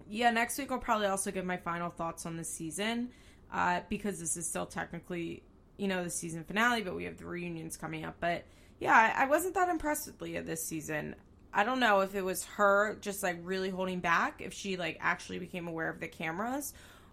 yeah, 0.09 0.31
next 0.31 0.59
week 0.59 0.73
I'll 0.73 0.79
probably 0.79 1.07
also 1.07 1.31
give 1.31 1.45
my 1.45 1.57
final 1.57 1.91
thoughts 1.91 2.27
on 2.27 2.37
the 2.37 2.45
season 2.45 3.11
uh, 3.53 3.81
because 3.89 4.19
this 4.19 4.37
is 4.37 4.49
still 4.49 4.67
technically, 4.67 5.43
you 5.77 5.89
know, 5.89 6.03
the 6.05 6.11
season 6.11 6.45
finale, 6.45 6.83
but 6.83 6.95
we 6.95 7.05
have 7.05 7.19
the 7.19 7.27
reunions 7.27 7.77
coming 7.77 8.05
up. 8.05 8.17
But 8.21 8.45
yeah, 8.81 8.95
I, 8.95 9.25
I 9.25 9.27
wasn't 9.27 9.55
that 9.55 9.69
impressed 9.69 10.07
with 10.07 10.21
Leah 10.21 10.43
this 10.43 10.65
season. 10.65 11.15
I 11.53 11.65
don't 11.65 11.81
know 11.81 12.01
if 12.01 12.15
it 12.15 12.25
was 12.25 12.45
her 12.45 12.97
just 13.01 13.23
like 13.23 13.39
really 13.43 13.71
holding 13.71 14.01
back, 14.01 14.41
if 14.41 14.53
she 14.53 14.77
like 14.77 14.99
actually 15.01 15.39
became 15.39 15.67
aware 15.69 15.89
of 15.89 16.01
the 16.01 16.09
cameras, 16.09 16.73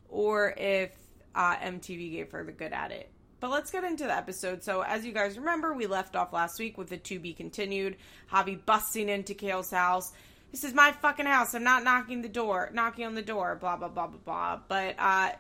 or 0.10 0.54
if 0.58 0.92
uh, 1.34 1.56
MTV 1.58 2.12
gave 2.12 2.32
her 2.32 2.44
the 2.44 2.52
good 2.52 2.74
at 2.74 2.92
it. 2.92 3.10
But 3.40 3.50
let's 3.50 3.72
get 3.72 3.84
into 3.84 4.06
the 4.06 4.16
episode. 4.16 4.64
So, 4.64 4.82
as 4.82 5.06
you 5.06 5.12
guys 5.12 5.38
remember, 5.38 5.74
we 5.74 5.88
left 5.88 6.16
off 6.16 6.34
last 6.34 6.58
week 6.58 6.78
with 6.78 6.90
the 6.90 6.98
to 6.98 7.20
be 7.20 7.34
continued. 7.34 7.98
Javi 8.32 8.64
busting 8.66 9.10
into 9.10 9.34
Kail's 9.34 9.72
house 9.72 10.14
this 10.52 10.64
is 10.64 10.74
my 10.74 10.92
fucking 10.92 11.26
house. 11.26 11.54
I'm 11.54 11.64
not 11.64 11.84
knocking 11.84 12.22
the 12.22 12.30
door, 12.30 12.70
knocking 12.74 13.06
on 13.06 13.16
the 13.16 13.22
door, 13.22 13.58
blah 13.60 13.78
blah 13.78 13.90
blah 13.90 14.08
blah 14.08 14.20
blah. 14.24 14.60
But 14.68 14.96
uh 14.98 15.32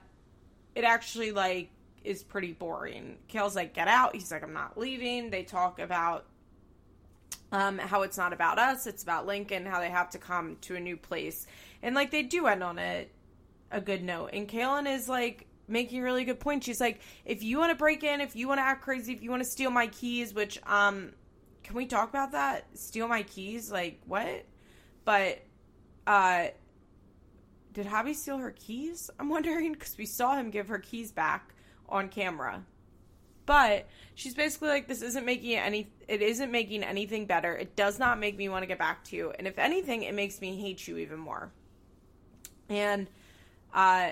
it 0.75 0.83
actually 0.83 1.31
like 1.31 1.69
is 2.03 2.23
pretty 2.23 2.51
boring. 2.51 3.17
Kail's 3.27 3.55
like, 3.55 3.73
get 3.73 3.87
out. 3.87 4.13
He's 4.13 4.31
like, 4.31 4.43
I'm 4.43 4.53
not 4.53 4.77
leaving. 4.77 5.29
They 5.29 5.43
talk 5.43 5.79
about 5.79 6.25
um 7.51 7.77
how 7.77 8.01
it's 8.01 8.17
not 8.17 8.33
about 8.33 8.59
us, 8.59 8.87
it's 8.87 9.03
about 9.03 9.25
Lincoln, 9.25 9.65
how 9.65 9.79
they 9.79 9.89
have 9.89 10.09
to 10.11 10.17
come 10.17 10.57
to 10.61 10.75
a 10.75 10.79
new 10.79 10.97
place. 10.97 11.47
And 11.81 11.95
like 11.95 12.11
they 12.11 12.23
do 12.23 12.47
end 12.47 12.63
on 12.63 12.79
a 12.79 13.07
a 13.71 13.81
good 13.81 14.03
note. 14.03 14.31
And 14.33 14.47
Kailyn 14.47 14.93
is 14.93 15.09
like 15.09 15.47
making 15.67 15.99
a 15.99 16.03
really 16.03 16.23
good 16.23 16.39
point. 16.39 16.63
She's 16.63 16.79
like, 16.79 17.01
if 17.25 17.43
you 17.43 17.57
want 17.57 17.71
to 17.71 17.75
break 17.75 18.03
in, 18.03 18.21
if 18.21 18.35
you 18.35 18.47
want 18.47 18.59
to 18.59 18.63
act 18.63 18.83
crazy, 18.83 19.13
if 19.13 19.21
you 19.23 19.29
want 19.29 19.43
to 19.43 19.49
steal 19.49 19.71
my 19.71 19.87
keys, 19.87 20.33
which 20.33 20.59
um 20.65 21.13
can 21.63 21.75
we 21.75 21.85
talk 21.85 22.09
about 22.09 22.33
that? 22.33 22.65
Steal 22.75 23.07
my 23.07 23.23
keys? 23.23 23.71
Like 23.71 23.99
what? 24.05 24.45
But 25.05 25.43
uh 26.05 26.47
did 27.73 27.87
Javi 27.87 28.15
steal 28.15 28.37
her 28.37 28.51
keys? 28.51 29.09
I'm 29.19 29.29
wondering 29.29 29.73
because 29.73 29.97
we 29.97 30.05
saw 30.05 30.35
him 30.35 30.49
give 30.49 30.67
her 30.69 30.79
keys 30.79 31.11
back 31.11 31.53
on 31.87 32.09
camera. 32.09 32.63
But 33.45 33.87
she's 34.15 34.33
basically 34.33 34.69
like, 34.69 34.87
this 34.87 35.03
isn't 35.03 35.23
making 35.23 35.51
it 35.51 35.63
any. 35.63 35.91
It 36.07 36.21
isn't 36.21 36.51
making 36.51 36.83
anything 36.83 37.27
better. 37.27 37.55
It 37.55 37.75
does 37.75 37.99
not 37.99 38.19
make 38.19 38.37
me 38.37 38.49
want 38.49 38.63
to 38.63 38.67
get 38.67 38.79
back 38.79 39.03
to 39.05 39.15
you. 39.15 39.33
And 39.37 39.47
if 39.47 39.59
anything, 39.59 40.01
it 40.01 40.15
makes 40.15 40.41
me 40.41 40.59
hate 40.59 40.87
you 40.87 40.97
even 40.97 41.19
more. 41.19 41.51
And 42.69 43.07
uh, 43.71 44.11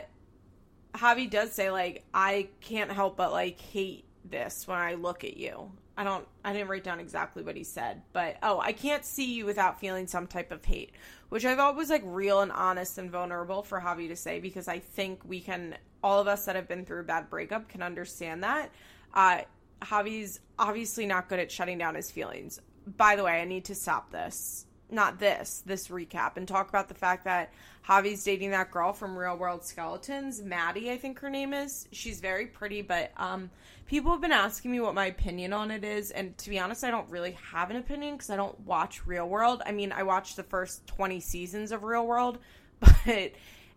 Javi 0.94 1.30
does 1.30 1.54
say 1.54 1.72
like, 1.72 2.04
I 2.14 2.50
can't 2.62 2.92
help 2.92 3.18
but 3.18 3.32
like 3.32 3.60
hate 3.60 4.06
this 4.24 4.68
when 4.68 4.78
I 4.78 4.94
look 4.94 5.24
at 5.24 5.38
you. 5.38 5.72
I 5.96 6.04
don't 6.04 6.28
I 6.44 6.54
didn't 6.54 6.70
write 6.70 6.84
down 6.84 7.00
exactly 7.00 7.44
what 7.44 7.56
he 7.56 7.64
said, 7.64 8.02
but 8.14 8.38
oh, 8.42 8.60
I 8.60 8.72
can't 8.74 9.06
see 9.06 9.34
you 9.36 9.46
without 9.46 9.80
feeling 9.80 10.08
some 10.08 10.28
type 10.28 10.52
of 10.52 10.66
hate, 10.66 10.92
which 11.30 11.46
I 11.46 11.56
thought 11.56 11.76
was 11.76 11.90
like 11.90 12.02
real 12.06 12.42
and 12.42 12.52
honest 12.52 12.98
and 12.98 13.12
vulnerable 13.12 13.62
for 13.64 13.80
Javi 13.80 14.08
to 14.08 14.16
say 14.16 14.40
because 14.40 14.68
I 14.68 14.80
think 14.80 15.22
we 15.26 15.40
can 15.40 15.76
all 16.04 16.20
of 16.20 16.28
us 16.28 16.46
that 16.46 16.56
have 16.56 16.68
been 16.68 16.86
through 16.86 17.02
a 17.02 17.04
bad 17.04 17.30
breakup 17.30 17.70
can 17.70 17.82
understand 17.84 18.44
that. 18.44 18.72
Uh 19.14 19.42
Javi's 19.82 20.40
obviously 20.58 21.06
not 21.06 21.30
good 21.30 21.40
at 21.40 21.52
shutting 21.52 21.78
down 21.78 21.96
his 21.96 22.10
feelings. 22.10 22.60
By 22.88 23.16
the 23.16 23.24
way, 23.24 23.42
I 23.42 23.46
need 23.46 23.66
to 23.66 23.76
stop 23.76 24.12
this. 24.12 24.66
not 24.90 25.20
this, 25.20 25.64
this 25.66 25.88
recap, 25.90 26.38
and 26.38 26.48
talk 26.48 26.70
about 26.70 26.88
the 26.88 26.94
fact 26.94 27.26
that 27.26 27.52
Javi's 27.88 28.24
dating 28.24 28.52
that 28.52 28.72
girl 28.72 28.94
from 28.94 29.18
Real 29.18 29.36
World 29.36 29.66
Skeletons, 29.66 30.42
Maddie, 30.42 30.90
I 30.92 30.98
think 30.98 31.20
her 31.20 31.30
name 31.30 31.54
is. 31.54 31.88
She's 31.92 32.22
very 32.22 32.48
pretty, 32.48 32.82
but 32.82 33.12
um, 33.18 33.50
people 33.88 34.12
have 34.12 34.22
been 34.22 34.32
asking 34.32 34.72
me 34.72 34.80
what 34.80 34.96
my 34.96 35.08
opinion 35.08 35.52
on 35.52 35.70
it 35.70 35.84
is, 35.84 36.12
and 36.12 36.38
to 36.38 36.50
be 36.50 36.60
honest, 36.60 36.86
I 36.86 36.92
don't 36.92 37.10
really 37.10 37.38
have 37.52 37.72
an 37.72 37.76
opinion 37.76 38.16
because 38.16 38.30
I 38.30 38.38
don't 38.38 38.58
watch 38.62 39.06
Real 39.06 39.28
World. 39.28 39.62
I 39.66 39.74
mean, 39.74 39.92
I 39.92 40.04
watched 40.04 40.38
the 40.38 40.44
first 40.44 40.88
20 40.88 41.20
seasons 41.20 41.74
of 41.74 41.84
Real 41.84 42.08
World, 42.08 42.38
but 42.80 43.34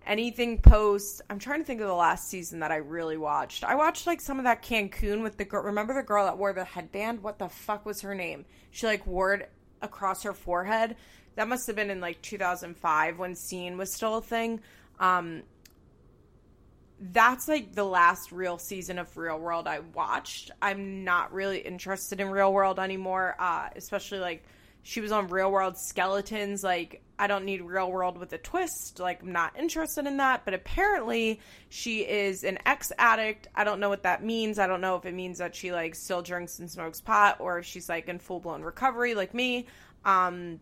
anything 0.06 0.60
post 0.60 1.20
i'm 1.28 1.38
trying 1.38 1.58
to 1.58 1.64
think 1.64 1.80
of 1.80 1.86
the 1.88 1.92
last 1.92 2.28
season 2.28 2.60
that 2.60 2.70
i 2.70 2.76
really 2.76 3.16
watched 3.16 3.64
i 3.64 3.74
watched 3.74 4.06
like 4.06 4.20
some 4.20 4.38
of 4.38 4.44
that 4.44 4.62
cancun 4.62 5.20
with 5.20 5.36
the 5.36 5.44
girl 5.44 5.64
remember 5.64 5.92
the 5.92 6.02
girl 6.02 6.24
that 6.24 6.38
wore 6.38 6.52
the 6.52 6.64
headband 6.64 7.20
what 7.22 7.38
the 7.38 7.48
fuck 7.48 7.84
was 7.84 8.00
her 8.00 8.14
name 8.14 8.44
she 8.70 8.86
like 8.86 9.04
wore 9.04 9.34
it 9.34 9.50
across 9.82 10.22
her 10.22 10.32
forehead 10.32 10.96
that 11.36 11.48
must 11.48 11.66
have 11.68 11.76
been 11.76 11.90
in 11.90 12.00
like 12.00 12.20
2005 12.22 13.18
when 13.18 13.34
scene 13.34 13.78
was 13.78 13.92
still 13.92 14.16
a 14.16 14.22
thing. 14.22 14.60
Um 14.98 15.42
that's 16.98 17.46
like 17.46 17.74
the 17.74 17.84
last 17.84 18.32
real 18.32 18.56
season 18.56 18.98
of 18.98 19.14
real 19.16 19.38
world 19.38 19.66
i 19.66 19.80
watched. 19.94 20.50
I'm 20.62 21.04
not 21.04 21.32
really 21.32 21.58
interested 21.58 22.20
in 22.20 22.30
real 22.30 22.52
world 22.52 22.78
anymore 22.80 23.36
uh 23.38 23.68
especially 23.76 24.18
like 24.18 24.44
she 24.82 25.00
was 25.00 25.12
on 25.12 25.28
real 25.28 25.50
world 25.50 25.76
skeletons. 25.76 26.64
Like 26.64 27.02
i 27.18 27.26
don't 27.26 27.44
need 27.44 27.60
real 27.60 27.90
world 27.90 28.16
with 28.16 28.32
a 28.32 28.38
twist. 28.38 28.98
Like 28.98 29.22
i'm 29.22 29.32
not 29.32 29.58
interested 29.58 30.06
in 30.06 30.16
that. 30.16 30.46
But 30.46 30.54
apparently 30.54 31.40
she 31.68 32.00
is 32.00 32.44
an 32.44 32.58
ex 32.64 32.92
addict. 32.96 33.48
I 33.54 33.64
don't 33.64 33.78
know 33.78 33.90
what 33.90 34.04
that 34.04 34.24
means. 34.24 34.58
I 34.58 34.66
don't 34.66 34.80
know 34.80 34.96
if 34.96 35.04
it 35.04 35.12
means 35.12 35.36
that 35.36 35.54
she 35.54 35.72
like 35.72 35.94
still 35.94 36.22
drinks 36.22 36.60
and 36.60 36.70
smokes 36.70 37.02
pot 37.02 37.36
or 37.40 37.58
if 37.58 37.66
she's 37.66 37.90
like 37.90 38.08
in 38.08 38.18
full-blown 38.20 38.62
recovery 38.62 39.14
like 39.14 39.34
me. 39.34 39.66
Um 40.06 40.60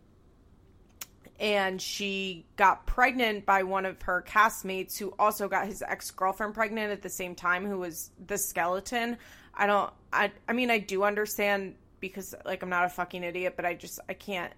and 1.41 1.81
she 1.81 2.47
got 2.57 2.87
pregnant 2.87 3.45
by 3.45 3.63
one 3.63 3.87
of 3.87 4.01
her 4.03 4.25
castmates 4.27 4.97
who 4.97 5.13
also 5.19 5.49
got 5.49 5.67
his 5.67 5.83
ex-girlfriend 5.83 6.55
pregnant 6.55 6.93
at 6.93 7.03
the 7.03 7.11
same 7.11 7.35
time 7.35 7.67
who 7.67 7.79
was 7.79 8.11
the 8.27 8.39
skeleton. 8.39 9.19
I 9.55 9.67
don't 9.67 9.93
i 10.13 10.33
i 10.49 10.53
mean 10.53 10.71
i 10.71 10.79
do 10.79 11.05
understand 11.05 11.77
because 12.05 12.35
like 12.45 12.63
I'm 12.63 12.69
not 12.69 12.85
a 12.85 12.91
fucking 12.91 13.25
idiot, 13.25 13.55
but 13.57 13.65
I 13.65 13.75
just 13.75 13.99
I 14.09 14.13
can't 14.13 14.53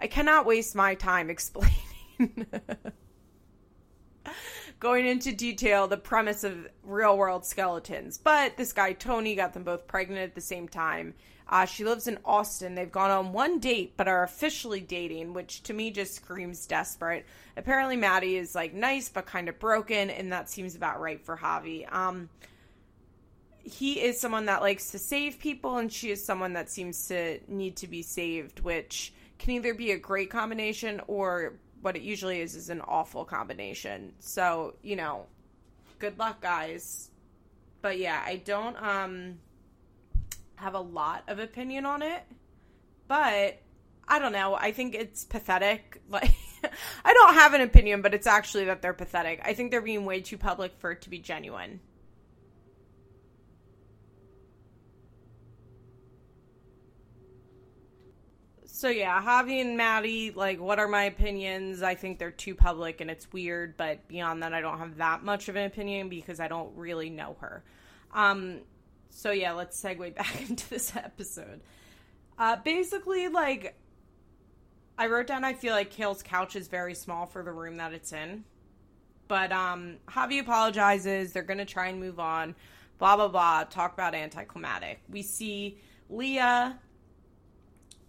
I 0.00 0.06
cannot 0.06 0.44
waste 0.44 0.74
my 0.74 0.94
time 0.94 1.30
explaining 1.36 2.46
going 4.80 5.06
into 5.06 5.30
detail 5.30 5.86
the 5.86 5.96
premise 5.96 6.42
of 6.42 6.66
real 6.82 7.16
world 7.16 7.44
skeletons. 7.44 8.18
But 8.18 8.56
this 8.56 8.72
guy 8.72 8.94
Tony 8.94 9.34
got 9.34 9.52
them 9.52 9.62
both 9.62 9.86
pregnant 9.86 10.22
at 10.22 10.34
the 10.34 10.40
same 10.40 10.66
time. 10.66 11.14
Uh, 11.48 11.66
she 11.66 11.84
lives 11.84 12.06
in 12.06 12.18
Austin. 12.24 12.74
They've 12.74 12.90
gone 12.90 13.10
on 13.10 13.32
one 13.32 13.58
date, 13.58 13.94
but 13.96 14.08
are 14.08 14.22
officially 14.22 14.80
dating, 14.80 15.34
which 15.34 15.62
to 15.64 15.74
me 15.74 15.90
just 15.90 16.14
screams 16.14 16.66
desperate. 16.66 17.26
Apparently, 17.56 17.96
Maddie 17.96 18.36
is 18.36 18.54
like 18.54 18.72
nice 18.72 19.08
but 19.08 19.26
kind 19.26 19.48
of 19.48 19.58
broken, 19.58 20.10
and 20.10 20.32
that 20.32 20.48
seems 20.48 20.76
about 20.76 21.00
right 21.00 21.20
for 21.24 21.36
Javi. 21.36 21.92
Um, 21.92 22.28
he 23.62 24.00
is 24.00 24.18
someone 24.18 24.46
that 24.46 24.62
likes 24.62 24.90
to 24.92 24.98
save 24.98 25.38
people 25.38 25.76
and 25.76 25.92
she 25.92 26.10
is 26.10 26.24
someone 26.24 26.54
that 26.54 26.70
seems 26.70 27.08
to 27.08 27.38
need 27.46 27.76
to 27.76 27.86
be 27.86 28.02
saved 28.02 28.60
which 28.60 29.12
can 29.38 29.50
either 29.50 29.74
be 29.74 29.92
a 29.92 29.98
great 29.98 30.30
combination 30.30 31.00
or 31.06 31.54
what 31.80 31.96
it 31.96 32.02
usually 32.02 32.40
is 32.40 32.54
is 32.54 32.70
an 32.70 32.80
awful 32.82 33.24
combination. 33.24 34.12
So 34.18 34.76
you 34.82 34.96
know 34.96 35.26
good 35.98 36.18
luck 36.18 36.40
guys. 36.40 37.10
But 37.82 37.98
yeah 37.98 38.22
i 38.24 38.36
don't 38.36 38.76
um 38.82 39.38
have 40.56 40.74
a 40.74 40.80
lot 40.80 41.24
of 41.28 41.38
opinion 41.38 41.86
on 41.86 42.02
it. 42.02 42.22
But 43.08 43.60
i 44.08 44.18
don't 44.18 44.32
know. 44.32 44.54
I 44.54 44.72
think 44.72 44.94
it's 44.94 45.24
pathetic. 45.24 46.00
Like 46.10 46.34
i 47.06 47.14
don't 47.14 47.34
have 47.34 47.54
an 47.54 47.62
opinion 47.62 48.02
but 48.02 48.12
it's 48.12 48.26
actually 48.26 48.66
that 48.66 48.82
they're 48.82 48.92
pathetic. 48.92 49.40
I 49.44 49.54
think 49.54 49.70
they're 49.70 49.80
being 49.80 50.04
way 50.04 50.20
too 50.20 50.36
public 50.36 50.72
for 50.78 50.90
it 50.92 51.02
to 51.02 51.10
be 51.10 51.18
genuine 51.18 51.80
So 58.80 58.88
yeah, 58.88 59.20
Javi 59.20 59.60
and 59.60 59.76
Maddie, 59.76 60.30
like, 60.30 60.58
what 60.58 60.78
are 60.78 60.88
my 60.88 61.02
opinions? 61.02 61.82
I 61.82 61.94
think 61.94 62.18
they're 62.18 62.30
too 62.30 62.54
public 62.54 63.02
and 63.02 63.10
it's 63.10 63.30
weird, 63.30 63.76
but 63.76 64.08
beyond 64.08 64.42
that, 64.42 64.54
I 64.54 64.62
don't 64.62 64.78
have 64.78 64.96
that 64.96 65.22
much 65.22 65.50
of 65.50 65.56
an 65.56 65.66
opinion 65.66 66.08
because 66.08 66.40
I 66.40 66.48
don't 66.48 66.74
really 66.74 67.10
know 67.10 67.36
her. 67.40 67.62
Um, 68.14 68.60
so 69.10 69.32
yeah, 69.32 69.52
let's 69.52 69.78
segue 69.78 70.14
back 70.16 70.48
into 70.48 70.66
this 70.70 70.96
episode. 70.96 71.60
Uh, 72.38 72.56
basically, 72.56 73.28
like, 73.28 73.78
I 74.96 75.08
wrote 75.08 75.26
down 75.26 75.44
I 75.44 75.52
feel 75.52 75.74
like 75.74 75.90
Kail's 75.90 76.22
couch 76.22 76.56
is 76.56 76.66
very 76.66 76.94
small 76.94 77.26
for 77.26 77.42
the 77.42 77.52
room 77.52 77.76
that 77.76 77.92
it's 77.92 78.14
in. 78.14 78.44
But 79.28 79.52
um, 79.52 79.98
Javi 80.08 80.40
apologizes. 80.40 81.34
They're 81.34 81.42
gonna 81.42 81.66
try 81.66 81.88
and 81.88 82.00
move 82.00 82.18
on. 82.18 82.54
Blah 82.98 83.16
blah 83.16 83.28
blah. 83.28 83.64
Talk 83.64 83.92
about 83.92 84.14
anticlimactic. 84.14 85.02
We 85.10 85.20
see 85.20 85.76
Leah 86.08 86.78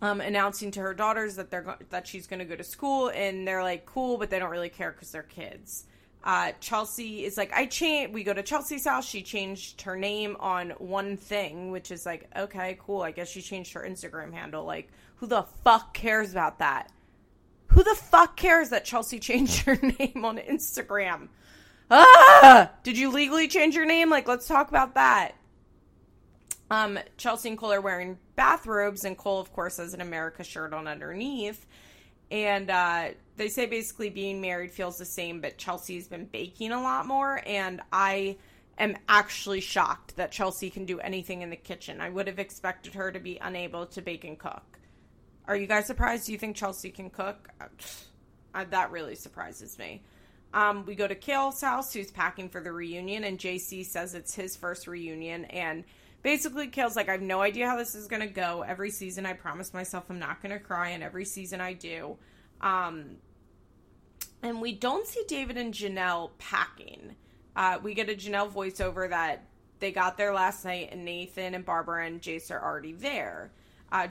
um, 0.01 0.21
announcing 0.21 0.71
to 0.71 0.81
her 0.81 0.93
daughters 0.93 1.35
that 1.35 1.51
they're 1.51 1.61
go- 1.61 1.75
that 1.89 2.07
she's 2.07 2.27
going 2.27 2.39
to 2.39 2.45
go 2.45 2.55
to 2.55 2.63
school, 2.63 3.09
and 3.09 3.47
they're 3.47 3.63
like, 3.63 3.85
"Cool," 3.85 4.17
but 4.17 4.29
they 4.29 4.39
don't 4.39 4.51
really 4.51 4.69
care 4.69 4.91
because 4.91 5.11
they're 5.11 5.23
kids. 5.23 5.85
Uh, 6.23 6.51
Chelsea 6.59 7.25
is 7.25 7.35
like, 7.35 7.51
I 7.53 7.65
changed. 7.65 8.13
We 8.13 8.23
go 8.23 8.33
to 8.33 8.43
Chelsea's 8.43 8.85
house. 8.85 9.07
She 9.07 9.23
changed 9.23 9.81
her 9.81 9.95
name 9.95 10.37
on 10.39 10.71
one 10.71 11.17
thing, 11.17 11.71
which 11.71 11.89
is 11.89 12.05
like, 12.05 12.29
okay, 12.35 12.77
cool. 12.79 13.01
I 13.01 13.11
guess 13.11 13.27
she 13.27 13.41
changed 13.41 13.73
her 13.73 13.81
Instagram 13.87 14.31
handle. 14.31 14.63
Like, 14.63 14.89
who 15.15 15.25
the 15.25 15.43
fuck 15.63 15.93
cares 15.93 16.31
about 16.31 16.59
that? 16.59 16.91
Who 17.67 17.83
the 17.83 17.95
fuck 17.95 18.37
cares 18.37 18.69
that 18.69 18.85
Chelsea 18.85 19.19
changed 19.19 19.63
her 19.63 19.77
name 19.77 20.23
on 20.23 20.37
Instagram? 20.37 21.29
Ah! 21.89 22.71
Did 22.83 22.97
you 22.97 23.11
legally 23.11 23.47
change 23.47 23.75
your 23.75 23.85
name? 23.85 24.09
Like, 24.09 24.27
let's 24.27 24.47
talk 24.47 24.69
about 24.69 24.93
that. 24.95 25.33
Um, 26.71 26.97
Chelsea 27.17 27.49
and 27.49 27.57
Cole 27.57 27.73
are 27.73 27.81
wearing 27.81 28.17
bathrobes, 28.37 29.03
and 29.03 29.17
Cole, 29.17 29.41
of 29.41 29.51
course, 29.51 29.75
has 29.75 29.93
an 29.93 29.99
America 29.99 30.41
shirt 30.41 30.73
on 30.73 30.87
underneath. 30.87 31.67
And 32.31 32.69
uh, 32.69 33.09
they 33.35 33.49
say 33.49 33.65
basically 33.65 34.09
being 34.09 34.39
married 34.39 34.71
feels 34.71 34.97
the 34.97 35.03
same, 35.03 35.41
but 35.41 35.57
Chelsea's 35.57 36.07
been 36.07 36.23
baking 36.23 36.71
a 36.71 36.81
lot 36.81 37.05
more. 37.05 37.41
And 37.45 37.81
I 37.91 38.37
am 38.77 38.95
actually 39.09 39.59
shocked 39.59 40.15
that 40.15 40.31
Chelsea 40.31 40.69
can 40.69 40.85
do 40.85 41.01
anything 41.01 41.41
in 41.41 41.49
the 41.49 41.57
kitchen. 41.57 41.99
I 41.99 42.09
would 42.09 42.27
have 42.27 42.39
expected 42.39 42.93
her 42.93 43.11
to 43.11 43.19
be 43.19 43.37
unable 43.41 43.85
to 43.87 44.01
bake 44.01 44.23
and 44.23 44.39
cook. 44.39 44.79
Are 45.49 45.57
you 45.57 45.67
guys 45.67 45.87
surprised? 45.87 46.27
Do 46.27 46.31
you 46.31 46.37
think 46.37 46.55
Chelsea 46.55 46.89
can 46.89 47.09
cook? 47.09 47.49
Uh, 47.59 48.63
that 48.69 48.91
really 48.91 49.15
surprises 49.15 49.77
me. 49.77 50.03
Um, 50.53 50.85
we 50.85 50.95
go 50.95 51.07
to 51.07 51.15
Kail's 51.15 51.59
house, 51.59 51.91
who's 51.91 52.11
packing 52.11 52.47
for 52.47 52.61
the 52.61 52.71
reunion, 52.71 53.25
and 53.25 53.37
JC 53.37 53.85
says 53.85 54.15
it's 54.15 54.35
his 54.35 54.55
first 54.55 54.87
reunion, 54.87 55.45
and 55.45 55.83
basically 56.21 56.67
Kail's 56.67 56.95
like, 56.95 57.09
I 57.09 57.13
have 57.13 57.21
no 57.21 57.41
idea 57.41 57.67
how 57.67 57.77
this 57.77 57.95
is 57.95 58.07
gonna 58.07 58.27
go. 58.27 58.63
Every 58.67 58.91
season 58.91 59.25
I 59.25 59.33
promise 59.33 59.73
myself 59.73 60.05
I'm 60.09 60.19
not 60.19 60.41
gonna 60.41 60.59
cry, 60.59 60.89
and 60.89 61.03
every 61.03 61.25
season 61.25 61.61
I 61.61 61.73
do. 61.73 62.17
Um, 62.61 63.17
and 64.43 64.61
we 64.61 64.73
don't 64.73 65.07
see 65.07 65.23
David 65.27 65.57
and 65.57 65.73
Jenelle 65.73 66.31
packing. 66.37 67.15
Uh, 67.55 67.79
we 67.81 67.93
get 67.93 68.09
a 68.09 68.13
Jenelle 68.13 68.51
voiceover 68.51 69.09
that 69.09 69.45
they 69.79 69.91
got 69.91 70.17
there 70.17 70.33
last 70.33 70.63
night, 70.63 70.89
and 70.91 71.05
Nathan 71.05 71.53
and 71.53 71.65
Barbara 71.65 72.05
and 72.05 72.21
Jace 72.21 72.51
are 72.51 72.63
already 72.63 72.93
there. 72.93 73.51
Uh, 73.91 74.07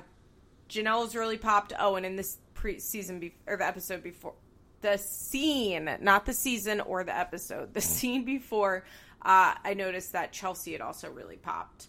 Jenelle 0.69 1.07
is 1.07 1.17
really 1.17 1.39
popped. 1.39 1.73
Oh, 1.79 1.97
and 1.97 2.07
in 2.07 2.17
this 2.17 2.39
pre 2.55 2.79
season 2.79 3.21
be- 3.21 3.35
or 3.47 3.57
the 3.57 3.67
episode 3.67 4.03
before, 4.03 4.35
the 4.83 4.99
scene, 4.99 5.91
not 6.01 6.27
the 6.27 6.33
season 6.33 6.81
or 6.81 7.05
the 7.05 7.17
episode, 7.17 7.75
the 7.75 7.81
scene 7.81 8.25
before, 8.25 8.85
uh, 9.23 9.55
I 9.65 9.75
noticed 9.75 10.13
that 10.13 10.33
Chelsea 10.33 10.73
had 10.73 10.81
also 10.81 11.11
really 11.11 11.37
popped. 11.37 11.89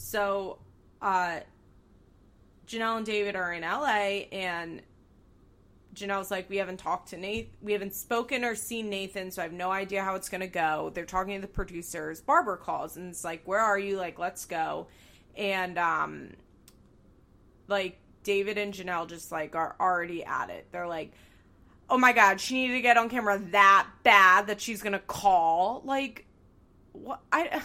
So, 0.00 0.58
uh, 1.02 1.40
Jenelle 2.66 2.96
and 2.96 3.06
David 3.06 3.36
are 3.36 3.52
in 3.52 3.62
LA, 3.62 4.26
and 4.32 4.80
Jenelle's 5.94 6.30
like, 6.30 6.48
we 6.48 6.56
haven't 6.56 6.78
talked 6.78 7.10
to 7.10 7.16
Nathan, 7.16 7.50
we 7.60 7.72
haven't 7.72 7.94
spoken 7.94 8.44
or 8.44 8.54
seen 8.54 8.88
Nathan, 8.88 9.30
so 9.30 9.42
I 9.42 9.44
have 9.44 9.52
no 9.52 9.70
idea 9.70 10.02
how 10.02 10.14
it's 10.14 10.28
gonna 10.28 10.46
go. 10.46 10.90
They're 10.94 11.04
talking 11.04 11.34
to 11.34 11.40
the 11.40 11.52
producers. 11.52 12.20
Barbara 12.20 12.56
calls 12.56 12.96
and 12.96 13.10
it's 13.10 13.24
like, 13.24 13.42
where 13.44 13.60
are 13.60 13.78
you? 13.78 13.98
Like, 13.98 14.18
let's 14.18 14.46
go. 14.46 14.86
And 15.36 15.78
um, 15.78 16.30
like 17.68 17.98
David 18.22 18.56
and 18.56 18.72
Jenelle 18.72 19.08
just 19.08 19.30
like 19.30 19.54
are 19.54 19.76
already 19.78 20.24
at 20.24 20.50
it. 20.50 20.66
They're 20.72 20.88
like, 20.88 21.12
oh 21.88 21.98
my 21.98 22.12
god, 22.12 22.40
she 22.40 22.54
needed 22.54 22.74
to 22.74 22.80
get 22.80 22.96
on 22.96 23.08
camera 23.10 23.38
that 23.50 23.86
bad 24.02 24.46
that 24.46 24.60
she's 24.60 24.82
gonna 24.82 24.98
call. 24.98 25.82
Like, 25.84 26.26
what? 26.92 27.20
I. 27.30 27.60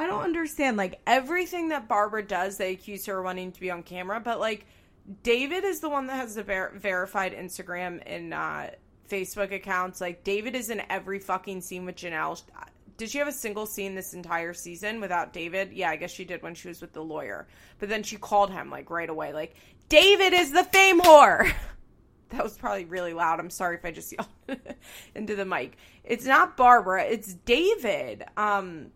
I 0.00 0.06
don't 0.06 0.22
understand. 0.22 0.78
Like 0.78 0.98
everything 1.06 1.68
that 1.68 1.86
Barbara 1.86 2.22
does, 2.26 2.56
they 2.56 2.72
accuse 2.72 3.04
her 3.04 3.18
of 3.18 3.24
wanting 3.26 3.52
to 3.52 3.60
be 3.60 3.70
on 3.70 3.82
camera, 3.82 4.18
but 4.18 4.40
like 4.40 4.64
David 5.22 5.62
is 5.62 5.80
the 5.80 5.90
one 5.90 6.06
that 6.06 6.16
has 6.16 6.36
the 6.36 6.42
ver- 6.42 6.72
verified 6.74 7.34
Instagram 7.34 8.00
and 8.06 8.32
uh, 8.32 8.68
Facebook 9.10 9.52
accounts. 9.52 10.00
Like 10.00 10.24
David 10.24 10.54
is 10.54 10.70
in 10.70 10.82
every 10.88 11.18
fucking 11.18 11.60
scene 11.60 11.84
with 11.84 11.96
Jenelle. 11.96 12.40
Did 12.96 13.10
she 13.10 13.18
have 13.18 13.28
a 13.28 13.32
single 13.32 13.66
scene 13.66 13.94
this 13.94 14.14
entire 14.14 14.54
season 14.54 15.02
without 15.02 15.34
David? 15.34 15.70
Yeah, 15.70 15.90
I 15.90 15.96
guess 15.96 16.12
she 16.12 16.24
did 16.24 16.42
when 16.42 16.54
she 16.54 16.68
was 16.68 16.80
with 16.80 16.94
the 16.94 17.04
lawyer. 17.04 17.46
But 17.78 17.90
then 17.90 18.02
she 18.02 18.16
called 18.16 18.50
him 18.50 18.70
like 18.70 18.88
right 18.88 19.10
away. 19.10 19.34
Like 19.34 19.54
David 19.90 20.32
is 20.32 20.50
the 20.50 20.64
fame 20.64 21.00
whore. 21.00 21.52
That 22.30 22.44
was 22.44 22.56
probably 22.56 22.84
really 22.84 23.12
loud. 23.12 23.40
I'm 23.40 23.50
sorry 23.50 23.74
if 23.74 23.84
I 23.84 23.90
just 23.90 24.12
yelled 24.48 24.60
into 25.16 25.34
the 25.34 25.44
mic. 25.44 25.76
It's 26.04 26.24
not 26.24 26.56
Barbara, 26.56 27.02
it's 27.02 27.34
David. 27.34 28.22
Um 28.36 28.92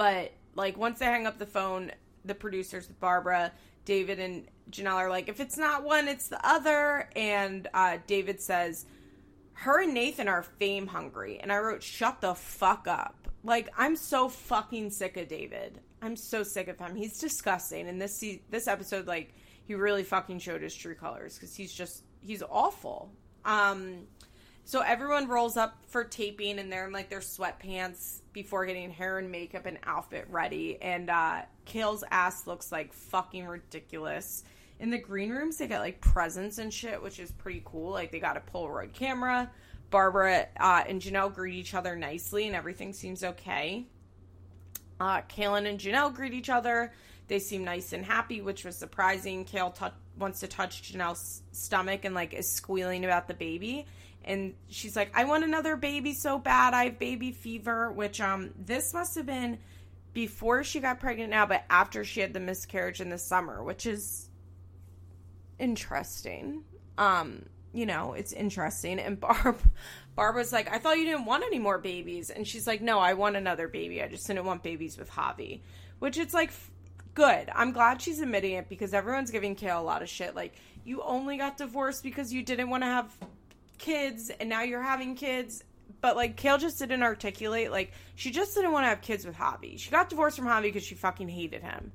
but 0.00 0.32
like 0.54 0.78
once 0.78 0.98
they 0.98 1.04
hang 1.04 1.26
up 1.26 1.38
the 1.38 1.44
phone, 1.44 1.92
the 2.24 2.34
producers 2.34 2.86
Barbara, 2.86 3.52
David 3.84 4.18
and 4.18 4.46
Jenelle 4.70 4.94
are 4.94 5.10
like, 5.10 5.28
if 5.28 5.40
it's 5.40 5.58
not 5.58 5.84
one, 5.84 6.08
it's 6.08 6.28
the 6.28 6.40
other. 6.42 7.10
And 7.14 7.68
uh, 7.74 7.98
David 8.06 8.40
says, 8.40 8.86
her 9.52 9.82
and 9.82 9.92
Nathan 9.92 10.26
are 10.26 10.42
fame 10.42 10.86
hungry. 10.86 11.38
And 11.38 11.52
I 11.52 11.58
wrote, 11.58 11.82
shut 11.82 12.22
the 12.22 12.34
fuck 12.34 12.88
up. 12.88 13.28
Like, 13.44 13.68
I'm 13.76 13.94
so 13.94 14.30
fucking 14.30 14.88
sick 14.88 15.18
of 15.18 15.28
David. 15.28 15.82
I'm 16.00 16.16
so 16.16 16.44
sick 16.44 16.68
of 16.68 16.78
him. 16.78 16.96
He's 16.96 17.18
disgusting. 17.18 17.86
And 17.86 18.00
this 18.00 18.24
this 18.48 18.68
episode, 18.68 19.06
like, 19.06 19.34
he 19.64 19.74
really 19.74 20.02
fucking 20.02 20.38
showed 20.38 20.62
his 20.62 20.74
true 20.74 20.94
colors 20.94 21.34
because 21.34 21.54
he's 21.54 21.74
just 21.74 22.04
he's 22.22 22.42
awful. 22.42 23.12
Um, 23.44 24.06
so 24.64 24.80
everyone 24.80 25.28
rolls 25.28 25.58
up 25.58 25.84
for 25.88 26.04
taping 26.04 26.58
and 26.58 26.72
they're 26.72 26.86
in 26.86 26.92
like 26.94 27.10
their 27.10 27.20
sweatpants 27.20 28.19
before 28.32 28.66
getting 28.66 28.90
hair 28.90 29.18
and 29.18 29.30
makeup 29.30 29.66
and 29.66 29.78
outfit 29.84 30.26
ready. 30.30 30.80
And 30.80 31.10
uh, 31.10 31.42
Kail's 31.64 32.04
ass 32.10 32.46
looks 32.46 32.70
like 32.70 32.92
fucking 32.92 33.46
ridiculous. 33.46 34.44
In 34.78 34.90
the 34.90 34.98
green 34.98 35.30
rooms, 35.30 35.58
they 35.58 35.66
got 35.66 35.80
like 35.80 36.00
presents 36.00 36.58
and 36.58 36.72
shit, 36.72 37.02
which 37.02 37.18
is 37.18 37.30
pretty 37.32 37.62
cool. 37.64 37.90
Like 37.90 38.10
they 38.10 38.20
got 38.20 38.36
a 38.36 38.40
Polaroid 38.40 38.92
camera. 38.92 39.50
Barbara 39.90 40.46
uh, 40.58 40.84
and 40.86 41.02
Jenelle 41.02 41.34
greet 41.34 41.54
each 41.54 41.74
other 41.74 41.96
nicely, 41.96 42.46
and 42.46 42.54
everything 42.54 42.92
seems 42.92 43.24
okay. 43.24 43.86
Uh, 45.00 45.22
Kailyn 45.22 45.68
and 45.68 45.80
Jenelle 45.80 46.14
greet 46.14 46.32
each 46.32 46.50
other. 46.50 46.92
They 47.26 47.38
seem 47.38 47.64
nice 47.64 47.92
and 47.92 48.04
happy, 48.04 48.40
which 48.40 48.64
was 48.64 48.76
surprising. 48.76 49.44
Kail 49.44 49.70
t- 49.70 49.86
wants 50.20 50.40
to 50.40 50.48
touch 50.48 50.92
Jenelle's 50.92 51.42
stomach 51.52 52.04
and 52.04 52.14
like 52.14 52.34
is 52.34 52.50
squealing 52.50 53.04
about 53.04 53.26
the 53.26 53.34
baby 53.34 53.86
and 54.24 54.54
she's 54.68 54.96
like, 54.96 55.10
I 55.14 55.24
want 55.24 55.44
another 55.44 55.76
baby 55.76 56.12
so 56.12 56.38
bad. 56.38 56.74
I 56.74 56.84
have 56.84 56.98
baby 56.98 57.32
fever, 57.32 57.90
which 57.90 58.20
um 58.20 58.50
this 58.58 58.92
must 58.92 59.14
have 59.14 59.26
been 59.26 59.58
before 60.12 60.64
she 60.64 60.80
got 60.80 61.00
pregnant 61.00 61.30
now, 61.30 61.46
but 61.46 61.64
after 61.70 62.04
she 62.04 62.20
had 62.20 62.32
the 62.32 62.40
miscarriage 62.40 63.00
in 63.00 63.08
the 63.08 63.18
summer, 63.18 63.62
which 63.62 63.86
is 63.86 64.28
interesting. 65.58 66.64
Um, 66.98 67.46
you 67.72 67.86
know, 67.86 68.14
it's 68.14 68.32
interesting. 68.32 68.98
And 68.98 69.18
Barb 69.18 69.58
Barb 70.16 70.36
was 70.36 70.52
like, 70.52 70.70
I 70.70 70.78
thought 70.78 70.98
you 70.98 71.04
didn't 71.04 71.24
want 71.24 71.44
any 71.44 71.58
more 71.58 71.78
babies. 71.78 72.30
And 72.30 72.46
she's 72.46 72.66
like, 72.66 72.82
No, 72.82 72.98
I 72.98 73.14
want 73.14 73.36
another 73.36 73.68
baby. 73.68 74.02
I 74.02 74.08
just 74.08 74.26
didn't 74.26 74.44
want 74.44 74.62
babies 74.62 74.98
with 74.98 75.10
Javi. 75.10 75.60
Which 75.98 76.18
it's 76.18 76.34
like 76.34 76.52
good. 77.14 77.50
I'm 77.54 77.72
glad 77.72 78.00
she's 78.02 78.20
admitting 78.20 78.54
it 78.54 78.68
because 78.68 78.94
everyone's 78.94 79.30
giving 79.30 79.54
Kail 79.54 79.80
a 79.80 79.82
lot 79.82 80.02
of 80.02 80.08
shit. 80.08 80.34
Like, 80.34 80.54
you 80.84 81.02
only 81.02 81.36
got 81.36 81.56
divorced 81.56 82.02
because 82.02 82.32
you 82.32 82.42
didn't 82.42 82.70
want 82.70 82.82
to 82.82 82.86
have 82.86 83.16
kids 83.80 84.30
and 84.30 84.48
now 84.48 84.62
you're 84.62 84.82
having 84.82 85.16
kids. 85.16 85.64
But 86.00 86.16
like 86.16 86.36
Kail 86.36 86.56
just 86.56 86.78
didn't 86.78 87.02
articulate 87.02 87.70
like 87.70 87.92
she 88.14 88.30
just 88.30 88.54
didn't 88.54 88.72
want 88.72 88.84
to 88.84 88.88
have 88.88 89.00
kids 89.00 89.26
with 89.26 89.36
Javi. 89.36 89.78
She 89.78 89.90
got 89.90 90.08
divorced 90.08 90.36
from 90.36 90.46
Javi 90.46 90.62
because 90.62 90.84
she 90.84 90.94
fucking 90.94 91.28
hated 91.28 91.62
him. 91.62 91.92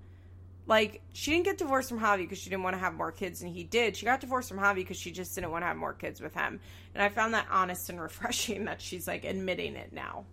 Like 0.67 1.01
she 1.13 1.31
didn't 1.31 1.45
get 1.45 1.57
divorced 1.57 1.89
from 1.89 1.99
Javi 1.99 2.19
because 2.19 2.37
she 2.37 2.49
didn't 2.49 2.63
want 2.63 2.75
to 2.75 2.79
have 2.79 2.93
more 2.93 3.11
kids 3.11 3.41
and 3.41 3.51
he 3.51 3.63
did. 3.63 3.95
She 3.95 4.05
got 4.05 4.19
divorced 4.19 4.49
from 4.49 4.59
Javi 4.59 4.75
because 4.75 4.97
she 4.97 5.11
just 5.11 5.33
didn't 5.33 5.51
want 5.51 5.63
to 5.63 5.67
have 5.67 5.77
more 5.77 5.93
kids 5.93 6.21
with 6.21 6.33
him. 6.33 6.59
And 6.93 7.01
I 7.01 7.09
found 7.09 7.33
that 7.33 7.47
honest 7.49 7.89
and 7.89 8.01
refreshing 8.01 8.65
that 8.65 8.81
she's 8.81 9.07
like 9.07 9.23
admitting 9.23 9.75
it 9.75 9.93
now. 9.93 10.25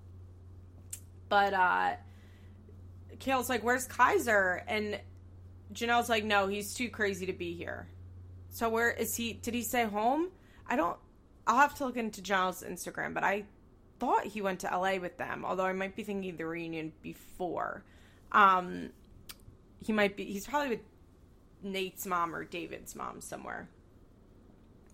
But 1.28 1.54
uh 1.54 1.92
Kail's 3.22 3.48
like, 3.48 3.62
"Where's 3.62 3.86
Kaiser?" 3.86 4.64
And 4.66 5.00
Jenelle's 5.72 6.08
like, 6.08 6.24
"No, 6.24 6.48
he's 6.48 6.74
too 6.74 6.88
crazy 6.88 7.26
to 7.26 7.32
be 7.32 7.54
here." 7.54 7.86
So 8.50 8.68
where 8.68 8.90
is 8.90 9.14
he? 9.16 9.32
Did 9.32 9.54
he 9.54 9.62
say 9.62 9.84
home? 9.84 10.28
I 10.66 10.76
don't 10.76 10.98
I'll 11.46 11.58
have 11.58 11.74
to 11.76 11.86
look 11.86 11.96
into 11.96 12.22
Giles' 12.22 12.62
Instagram, 12.62 13.14
but 13.14 13.24
I 13.24 13.44
thought 13.98 14.24
he 14.24 14.40
went 14.40 14.60
to 14.60 14.66
LA 14.68 14.96
with 14.96 15.16
them, 15.18 15.44
although 15.44 15.64
I 15.64 15.72
might 15.72 15.96
be 15.96 16.02
thinking 16.02 16.36
the 16.36 16.46
reunion 16.46 16.92
before. 17.02 17.84
Um, 18.30 18.90
he 19.84 19.92
might 19.92 20.16
be, 20.16 20.24
he's 20.24 20.46
probably 20.46 20.70
with 20.70 20.80
Nate's 21.62 22.06
mom 22.06 22.34
or 22.34 22.44
David's 22.44 22.94
mom 22.94 23.20
somewhere. 23.20 23.68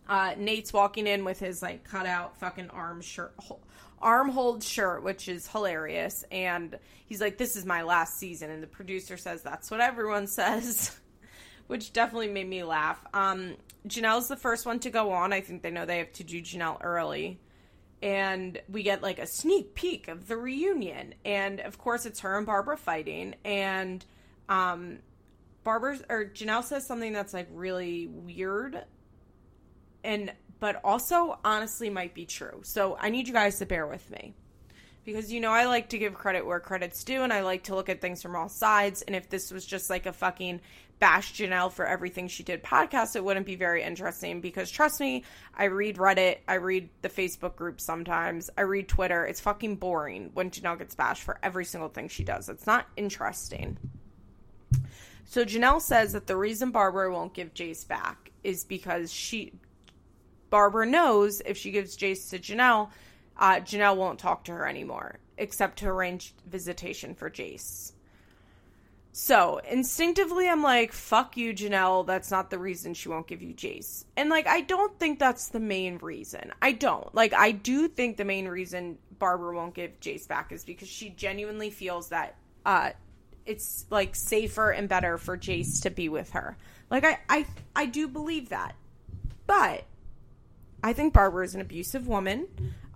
Uh, 0.09 0.35
Nate's 0.39 0.73
walking 0.73 1.07
in 1.07 1.25
with 1.25 1.39
his 1.39 1.61
like 1.61 1.85
cut 1.85 2.07
out 2.07 2.39
fucking 2.39 2.71
arm 2.71 3.03
shirt, 3.03 3.35
arm 4.01 4.31
hold 4.31 4.63
shirt, 4.63 5.03
which 5.03 5.29
is 5.29 5.47
hilarious. 5.49 6.25
And 6.31 6.79
he's 7.07 7.21
like, 7.21 7.39
This 7.39 7.57
is 7.57 7.65
my 7.65 7.83
last 7.83 8.19
season. 8.19 8.51
And 8.51 8.63
the 8.63 8.69
producer 8.69 9.17
says, 9.17 9.43
That's 9.43 9.71
what 9.71 9.81
everyone 9.81 10.27
says, 10.29 10.99
which 11.67 11.93
definitely 11.93 12.29
made 12.29 12.49
me 12.49 12.63
laugh. 12.65 13.05
Um, 13.15 13.57
Jenelle's 13.87 14.29
the 14.29 14.37
first 14.37 14.67
one 14.67 14.81
to 14.81 14.91
go 14.91 15.13
on. 15.13 15.33
I 15.33 15.41
think 15.41 15.63
they 15.63 15.71
know 15.71 15.87
they 15.87 15.99
have 15.99 16.13
to 16.15 16.25
do 16.25 16.41
Jenelle 16.41 16.79
early. 16.81 17.41
And 18.01 18.61
we 18.69 18.85
get 18.85 19.03
like 19.03 19.19
a 19.19 19.27
sneak 19.27 19.75
peek 19.75 20.09
of 20.09 20.29
the 20.29 20.37
reunion. 20.37 21.15
And 21.25 21.61
of 21.61 21.79
course, 21.79 22.07
it's 22.07 22.21
her 22.21 22.37
and 22.37 22.47
Barbara 22.47 22.77
fighting. 22.77 23.35
And 23.45 24.05
um, 24.49 24.99
Barbara's 25.65 26.03
or 26.09 26.25
Jenelle 26.27 26.65
says 26.65 26.87
something 26.87 27.13
that's 27.13 27.35
like 27.35 27.49
really 27.53 28.07
weird. 28.07 28.85
And 30.05 30.33
but 30.61 30.81
also 30.85 31.39
honestly 31.45 31.91
might 31.91 32.15
be 32.15 32.27
true. 32.27 32.61
So 32.63 32.97
I 33.01 33.11
need 33.11 33.29
you 33.29 33.35
guys 33.35 33.59
to 33.59 33.67
bear 33.67 33.87
with 33.87 34.11
me 34.11 34.35
because 35.05 35.33
you 35.33 35.41
know 35.41 35.53
I 35.53 35.65
like 35.65 35.89
to 35.91 35.99
give 35.99 36.15
credit 36.15 36.45
where 36.45 36.61
credit's 36.61 37.03
due 37.03 37.23
and 37.23 37.33
I 37.33 37.41
like 37.41 37.65
to 37.65 37.75
look 37.75 37.89
at 37.89 38.01
things 38.01 38.21
from 38.21 38.37
all 38.37 38.49
sides. 38.49 39.03
And 39.03 39.17
if 39.17 39.29
this 39.31 39.51
was 39.51 39.65
just 39.65 39.89
like 39.89 40.07
a 40.07 40.13
fucking 40.13 40.61
bash 40.99 41.35
Jenelle 41.35 41.73
for 41.73 41.87
everything 41.87 42.29
she 42.29 42.43
did 42.43 42.63
podcast, 42.63 43.17
it 43.17 43.25
wouldn't 43.25 43.47
be 43.47 43.57
very 43.57 43.83
interesting 43.83 44.41
because 44.41 44.71
trust 44.71 45.01
me, 45.01 45.25
I 45.57 45.65
read 45.65 45.97
Reddit, 45.97 46.39
I 46.47 46.55
read 46.55 46.91
the 47.03 47.09
Facebook 47.09 47.57
group 47.57 47.81
sometimes, 47.81 48.51
I 48.59 48.63
read 48.63 48.89
Twitter. 48.89 49.25
It's 49.25 49.41
fucking 49.41 49.77
boring 49.77 50.31
when 50.35 50.51
Jenelle 50.51 50.79
gets 50.79 50.95
bashed 50.95 51.23
for 51.23 51.39
every 51.43 51.65
single 51.65 51.89
thing 51.89 52.09
she 52.09 52.25
does. 52.25 52.49
It's 52.49 52.67
not 52.67 52.87
interesting. 52.97 53.79
So 55.25 55.45
Jenelle 55.45 55.81
says 55.81 56.13
that 56.13 56.27
the 56.27 56.37
reason 56.37 56.71
Barbara 56.71 57.13
won't 57.13 57.35
give 57.35 57.55
Jace 57.55 57.87
back 57.87 58.33
is 58.45 58.65
because 58.65 59.13
she 59.13 59.53
Barbara 60.51 60.87
knows 60.87 61.41
if 61.45 61.57
she 61.57 61.71
gives 61.71 61.97
Jace 61.97 62.31
to 62.31 62.39
Jenelle, 62.39 62.91
uh, 63.37 63.57
Jenelle 63.57 63.97
won't 63.97 64.19
talk 64.19 64.45
to 64.45 64.53
her 64.53 64.67
anymore, 64.67 65.19
except 65.37 65.79
to 65.81 65.89
arrange 65.89 66.35
visitation 66.47 67.15
for 67.15 67.31
Jace. 67.31 67.93
So 69.13 69.61
instinctively, 69.69 70.49
I'm 70.49 70.63
like, 70.63 70.93
fuck 70.93 71.37
you, 71.37 71.53
Jenelle. 71.53 72.07
That's 72.07 72.31
not 72.31 72.51
the 72.51 72.59
reason 72.59 72.95
she 72.95 73.09
won't 73.09 73.27
give 73.27 73.43
you 73.43 73.53
Jace. 73.53 74.05
And 74.17 74.31
like, 74.31 74.47
I 74.47 74.61
don't 74.61 74.97
think 74.99 75.19
that's 75.19 75.49
the 75.49 75.61
main 75.61 75.99
reason. 75.99 76.53
I 76.63 76.73
don't. 76.73 77.13
Like, 77.15 77.35
I 77.35 77.51
do 77.51 77.89
think 77.89 78.17
the 78.17 78.25
main 78.25 78.47
reason 78.47 78.99
Barbara 79.19 79.57
won't 79.57 79.75
give 79.75 79.99
Jace 80.01 80.29
back 80.29 80.53
is 80.53 80.65
because 80.65 80.89
she 80.89 81.11
genuinely 81.11 81.71
feels 81.71 82.11
that 82.11 82.37
uh, 82.65 82.91
it's 83.45 83.87
like 83.91 84.15
safer 84.15 84.71
and 84.71 84.89
better 84.89 85.19
for 85.19 85.37
Jace 85.37 85.83
to 85.83 85.91
be 85.91 86.09
with 86.09 86.31
her. 86.31 86.57
Like, 86.89 87.05
I, 87.05 87.19
I, 87.29 87.47
I 87.75 87.87
do 87.87 88.07
believe 88.07 88.51
that. 88.51 88.77
But 89.49 89.85
I 90.83 90.93
think 90.93 91.13
Barbara 91.13 91.45
is 91.45 91.55
an 91.55 91.61
abusive 91.61 92.07
woman. 92.07 92.47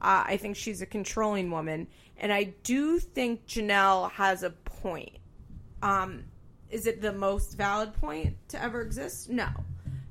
Uh, 0.00 0.24
I 0.26 0.36
think 0.36 0.56
she's 0.56 0.82
a 0.82 0.86
controlling 0.86 1.50
woman. 1.50 1.88
And 2.16 2.32
I 2.32 2.54
do 2.62 2.98
think 2.98 3.46
Jenelle 3.46 4.10
has 4.12 4.42
a 4.42 4.50
point. 4.50 5.18
Um, 5.82 6.24
is 6.70 6.86
it 6.86 7.02
the 7.02 7.12
most 7.12 7.54
valid 7.54 7.92
point 7.94 8.36
to 8.48 8.62
ever 8.62 8.80
exist? 8.82 9.28
No. 9.28 9.48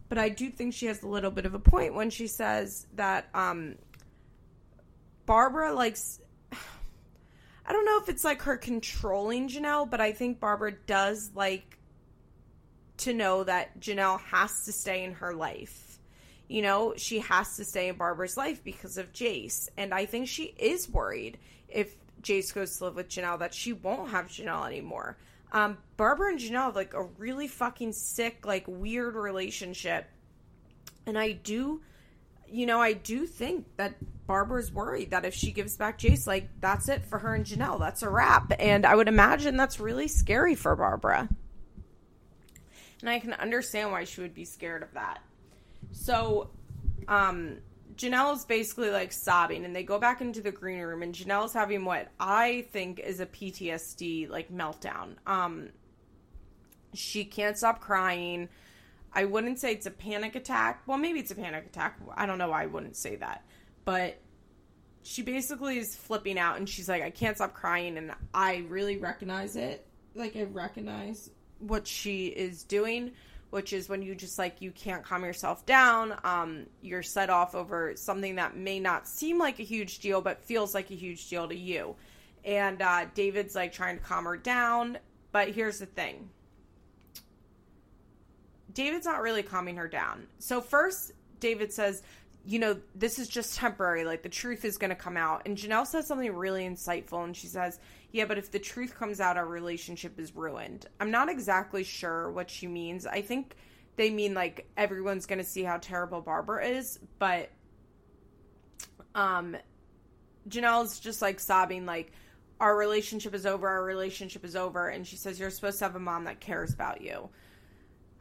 But 0.10 0.18
I 0.18 0.30
do 0.30 0.50
think 0.50 0.74
she 0.74 0.88
has 0.88 1.04
a 1.04 1.08
little 1.08 1.32
bit 1.32 1.46
of 1.46 1.54
a 1.54 1.60
point 1.60 1.94
when 1.94 2.10
she 2.10 2.28
says 2.28 2.88
that 2.96 3.30
um, 3.34 3.76
Barbara 5.26 5.74
likes. 5.74 6.20
I 7.66 7.72
don't 7.72 7.86
know 7.86 8.00
if 8.02 8.10
it's 8.10 8.26
like 8.26 8.42
her 8.42 8.58
controlling 8.58 9.48
Jenelle, 9.48 9.90
but 9.90 10.02
I 10.02 10.12
think 10.12 10.40
Barbara 10.40 10.74
does 10.74 11.32
like 11.34 11.78
to 12.98 13.14
know 13.14 13.44
that 13.46 13.80
Jenelle 13.80 14.20
has 14.20 14.66
to 14.66 14.72
stay 14.72 15.04
in 15.04 15.14
her 15.14 15.34
life 15.34 15.91
you 16.52 16.62
know, 16.62 16.94
she 16.98 17.20
has 17.20 17.56
to 17.56 17.64
stay 17.64 17.88
in 17.88 17.96
Barbara's 17.96 18.36
life 18.36 18.62
because 18.62 18.98
of 18.98 19.14
Jace. 19.14 19.70
And 19.78 19.94
I 19.94 20.06
think 20.06 20.28
she 20.28 20.54
is 20.58 20.90
worried 20.90 21.38
if 21.70 21.96
Jace 22.22 22.54
goes 22.54 22.78
to 22.78 22.86
live 22.86 22.96
with 22.96 23.08
Jenelle 23.08 23.40
that 23.40 23.54
she 23.54 23.72
won't 23.72 24.10
have 24.10 24.28
Jenelle 24.28 24.68
anymore. 24.68 25.16
Um, 25.54 25.78
Barbara 25.96 26.32
and 26.32 26.40
Jenelle 26.40 26.66
have 26.66 26.76
like 26.76 26.94
a 26.94 27.04
really 27.04 27.48
fucking 27.48 27.94
sick, 27.94 28.46
like 28.46 28.66
weird 28.68 29.16
relationship. 29.16 30.10
And 31.06 31.18
I 31.18 31.32
do, 31.32 31.82
you 32.50 32.66
know, 32.66 32.82
I 32.82 32.94
do 32.94 33.26
think 33.26 33.66
that 33.78 33.96
Barbara's 34.28 34.74
worried 34.74 35.12
that 35.12 35.24
if 35.24 35.34
she 35.34 35.52
gives 35.54 35.78
back 35.78 36.00
Jace, 36.00 36.28
like 36.28 36.50
that's 36.60 36.90
it 36.90 37.06
for 37.06 37.18
her 37.18 37.34
and 37.34 37.46
Jenelle. 37.46 37.80
That's 37.80 38.04
a 38.04 38.10
wrap. 38.10 38.52
And 38.60 38.86
I 38.86 38.96
would 38.96 39.08
imagine 39.08 39.56
that's 39.56 39.80
really 39.80 40.10
scary 40.10 40.56
for 40.56 40.76
Barbara. 40.76 41.30
And 43.00 43.10
I 43.10 43.20
can 43.20 43.32
understand 43.36 43.94
why 43.94 44.04
she 44.04 44.20
would 44.20 44.36
be 44.36 44.44
scared 44.44 44.84
of 44.84 44.94
that. 44.96 45.22
So, 45.92 46.52
um, 47.08 47.58
Jenelle's 47.96 48.46
basically 48.46 48.90
like 48.90 49.12
sobbing, 49.12 49.66
and 49.66 49.76
they 49.76 49.84
go 49.84 50.00
back 50.00 50.22
into 50.22 50.42
the 50.42 50.52
green 50.52 50.80
room, 50.80 51.04
and 51.04 51.14
Jenelle's 51.14 51.54
having 51.54 51.86
what 51.86 52.10
I 52.20 52.66
think 52.72 53.00
is 53.00 53.20
a 53.20 53.26
PTSD 53.26 54.30
like 54.30 54.52
meltdown. 54.52 55.16
Um, 55.28 55.70
she 56.94 57.26
can't 57.26 57.58
stop 57.58 57.82
crying. 57.82 58.50
I 59.14 59.26
wouldn't 59.26 59.60
say 59.60 59.74
it's 59.74 59.86
a 59.86 59.92
panic 59.92 60.36
attack. 60.36 60.84
Well, 60.88 60.98
maybe 60.98 61.20
it's 61.20 61.32
a 61.32 61.36
panic 61.36 61.66
attack. 61.66 62.00
I 62.16 62.26
don't 62.26 62.38
know 62.38 62.50
why 62.50 62.64
I 62.64 62.68
wouldn't 62.68 62.96
say 62.96 63.18
that. 63.18 63.44
But 63.84 64.20
she 65.04 65.22
basically 65.22 65.78
is 65.78 65.96
flipping 65.96 66.38
out 66.38 66.58
and 66.58 66.70
she's 66.70 66.88
like, 66.88 67.04
I 67.04 67.10
can't 67.10 67.36
stop 67.36 67.54
crying. 67.54 67.98
And 67.98 68.14
I 68.34 68.64
really 68.70 68.98
recognize 68.98 69.56
it. 69.56 69.86
Like, 70.16 70.36
I 70.36 70.44
recognize 70.44 71.30
what 71.60 71.88
she 71.88 72.28
is 72.28 72.64
doing, 72.64 73.12
which 73.52 73.74
is 73.74 73.88
when 73.88 74.02
you 74.02 74.16
just 74.16 74.40
like, 74.40 74.62
you 74.62 74.72
can't 74.72 75.04
calm 75.04 75.24
yourself 75.24 75.66
down. 75.66 76.18
Um, 76.24 76.66
you're 76.82 77.04
set 77.04 77.30
off 77.30 77.54
over 77.54 77.94
something 77.96 78.36
that 78.36 78.56
may 78.56 78.80
not 78.80 79.08
seem 79.08 79.38
like 79.38 79.60
a 79.60 79.64
huge 79.64 80.00
deal, 80.00 80.22
but 80.22 80.42
feels 80.42 80.74
like 80.74 80.90
a 80.90 80.96
huge 80.96 81.30
deal 81.30 81.48
to 81.48 81.56
you. 81.56 81.96
And 82.44 82.82
uh, 82.82 83.06
David's 83.14 83.54
like 83.54 83.74
trying 83.74 84.00
to 84.00 84.04
calm 84.04 84.24
her 84.26 84.38
down. 84.38 84.98
But 85.32 85.50
here's 85.50 85.80
the 85.80 85.86
thing 85.86 86.30
David's 88.74 89.06
not 89.06 89.22
really 89.22 89.44
calming 89.44 89.76
her 89.76 89.88
down. 89.88 90.28
So, 90.40 90.62
first, 90.62 91.12
David 91.40 91.74
says, 91.74 92.04
you 92.46 92.58
know, 92.58 92.78
this 92.96 93.20
is 93.20 93.28
just 93.28 93.58
temporary. 93.58 94.06
Like, 94.06 94.24
the 94.24 94.30
truth 94.30 94.66
is 94.66 94.78
going 94.78 94.90
to 94.90 94.96
come 94.96 95.18
out. 95.18 95.44
And 95.46 95.58
Jenelle 95.58 95.86
says 95.86 96.08
something 96.08 96.34
really 96.34 96.64
insightful. 96.64 97.24
And 97.24 97.36
she 97.36 97.48
says, 97.48 97.80
yeah, 98.12 98.26
but 98.26 98.38
if 98.38 98.52
the 98.52 98.60
truth 98.60 98.96
comes 98.96 99.22
out, 99.22 99.38
our 99.38 99.46
relationship 99.46 100.20
is 100.20 100.36
ruined. 100.36 100.86
I'm 101.00 101.12
not 101.12 101.30
exactly 101.30 101.84
sure 101.84 102.30
what 102.32 102.50
she 102.50 102.68
means. 102.68 103.06
I 103.08 103.22
think 103.22 103.56
they 103.96 104.10
mean 104.10 104.34
like 104.34 104.68
everyone's 104.76 105.26
going 105.26 105.40
to 105.40 105.46
see 105.46 105.64
how 105.64 105.78
terrible 105.78 106.22
Barbara 106.22 106.66
is. 106.66 107.00
But, 107.20 107.50
um, 109.16 109.56
Jenelle's 110.50 111.00
just 111.00 111.22
like 111.22 111.40
sobbing, 111.40 111.86
like, 111.86 112.12
our 112.60 112.78
relationship 112.78 113.34
is 113.34 113.46
over, 113.46 113.68
our 113.68 113.84
relationship 113.84 114.44
is 114.46 114.56
over. 114.56 114.90
And 114.90 115.08
she 115.08 115.16
says, 115.16 115.40
You're 115.40 115.50
supposed 115.50 115.80
to 115.80 115.86
have 115.86 115.96
a 115.96 116.00
mom 116.00 116.26
that 116.26 116.42
cares 116.42 116.74
about 116.74 117.02
you. 117.02 117.30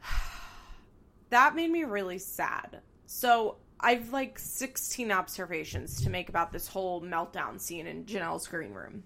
that 1.29 1.53
made 1.55 1.69
me 1.69 1.83
really 1.83 2.17
sad. 2.17 2.81
So 3.05 3.57
I've 3.79 4.13
like 4.13 4.39
16 4.39 5.11
observations 5.11 6.01
to 6.03 6.09
make 6.09 6.29
about 6.29 6.53
this 6.53 6.67
whole 6.67 7.01
meltdown 7.01 7.59
scene 7.59 7.87
in 7.87 8.05
Jenelle's 8.05 8.47
green 8.47 8.73
room. 8.73 9.03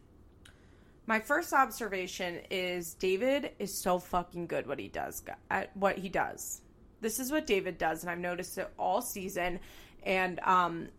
My 1.07 1.19
first 1.19 1.53
observation 1.53 2.41
is 2.49 2.95
David 2.95 3.51
is 3.59 3.77
so 3.77 3.99
fucking 3.99 4.47
good 4.47 4.65
what 4.65 4.79
he 4.79 4.87
does 4.87 5.23
at 5.51 5.75
what 5.77 5.97
he 5.97 6.09
does. 6.09 6.61
This 7.01 7.19
is 7.19 7.31
what 7.31 7.45
David 7.45 7.77
does 7.77 8.01
and 8.01 8.09
I've 8.09 8.19
noticed 8.19 8.57
it 8.57 8.71
all 8.79 9.01
season 9.01 9.59
and 10.03 10.39
um 10.39 10.89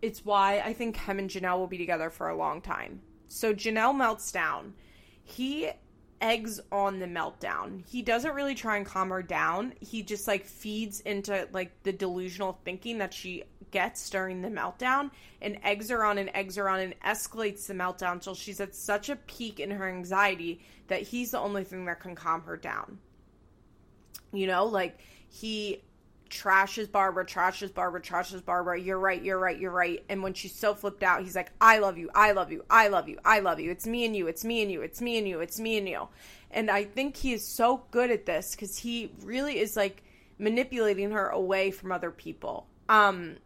it's 0.00 0.24
why 0.24 0.60
I 0.60 0.72
think 0.72 0.96
him 0.96 1.18
and 1.18 1.28
Jenelle 1.28 1.58
will 1.58 1.66
be 1.66 1.78
together 1.78 2.08
for 2.08 2.28
a 2.28 2.36
long 2.36 2.62
time. 2.62 3.02
So 3.26 3.52
Jenelle 3.52 3.96
melts 3.96 4.30
down. 4.32 4.74
He 5.22 5.70
eggs 6.20 6.60
on 6.72 6.98
the 6.98 7.06
meltdown. 7.06 7.86
He 7.86 8.02
doesn't 8.02 8.34
really 8.34 8.54
try 8.54 8.76
and 8.76 8.86
calm 8.86 9.10
her 9.10 9.22
down. 9.22 9.74
He 9.80 10.02
just 10.02 10.26
like 10.26 10.44
feeds 10.44 11.00
into 11.00 11.48
like 11.52 11.82
the 11.82 11.92
delusional 11.92 12.58
thinking 12.64 12.98
that 12.98 13.14
she 13.14 13.44
gets 13.70 14.08
during 14.10 14.40
the 14.40 14.48
meltdown 14.48 15.10
and 15.42 15.58
eggs 15.62 15.90
her 15.90 16.04
on 16.04 16.18
and 16.18 16.30
eggs 16.34 16.56
her 16.56 16.68
on 16.68 16.80
and 16.80 16.94
escalates 17.00 17.66
the 17.66 17.74
meltdown 17.74 18.12
until 18.12 18.34
she's 18.34 18.60
at 18.60 18.74
such 18.74 19.08
a 19.08 19.16
peak 19.16 19.60
in 19.60 19.70
her 19.70 19.88
anxiety 19.88 20.60
that 20.88 21.02
he's 21.02 21.30
the 21.30 21.38
only 21.38 21.64
thing 21.64 21.84
that 21.84 22.00
can 22.00 22.14
calm 22.14 22.42
her 22.42 22.56
down. 22.56 22.98
You 24.32 24.46
know, 24.46 24.64
like 24.64 24.98
he 25.28 25.82
trashes 26.28 26.90
Barbara, 26.90 27.24
trashes 27.24 27.72
Barbara, 27.72 28.00
trashes 28.00 28.44
Barbara. 28.44 28.80
You're 28.80 28.98
right, 28.98 29.22
you're 29.22 29.38
right, 29.38 29.58
you're 29.58 29.70
right. 29.72 30.04
And 30.08 30.22
when 30.22 30.34
she's 30.34 30.54
so 30.54 30.74
flipped 30.74 31.02
out, 31.02 31.22
he's 31.22 31.36
like, 31.36 31.50
I 31.60 31.78
love 31.78 31.98
you, 31.98 32.10
I 32.14 32.32
love 32.32 32.52
you, 32.52 32.64
I 32.70 32.88
love 32.88 33.08
you, 33.08 33.18
I 33.24 33.40
love 33.40 33.60
you. 33.60 33.70
It's 33.70 33.86
me 33.86 34.04
and 34.04 34.16
you, 34.16 34.26
it's 34.26 34.44
me 34.44 34.62
and 34.62 34.70
you, 34.70 34.82
it's 34.82 35.00
me 35.00 35.18
and 35.18 35.28
you, 35.28 35.40
it's 35.40 35.58
me 35.58 35.78
and 35.78 35.88
you. 35.88 36.08
And 36.50 36.70
I 36.70 36.84
think 36.84 37.16
he 37.16 37.32
is 37.32 37.46
so 37.46 37.84
good 37.90 38.10
at 38.10 38.26
this 38.26 38.52
because 38.52 38.78
he 38.78 39.12
really 39.22 39.58
is 39.58 39.76
like 39.76 40.02
manipulating 40.38 41.10
her 41.10 41.28
away 41.28 41.70
from 41.70 41.92
other 41.92 42.10
people. 42.10 42.66
Um, 42.88 43.36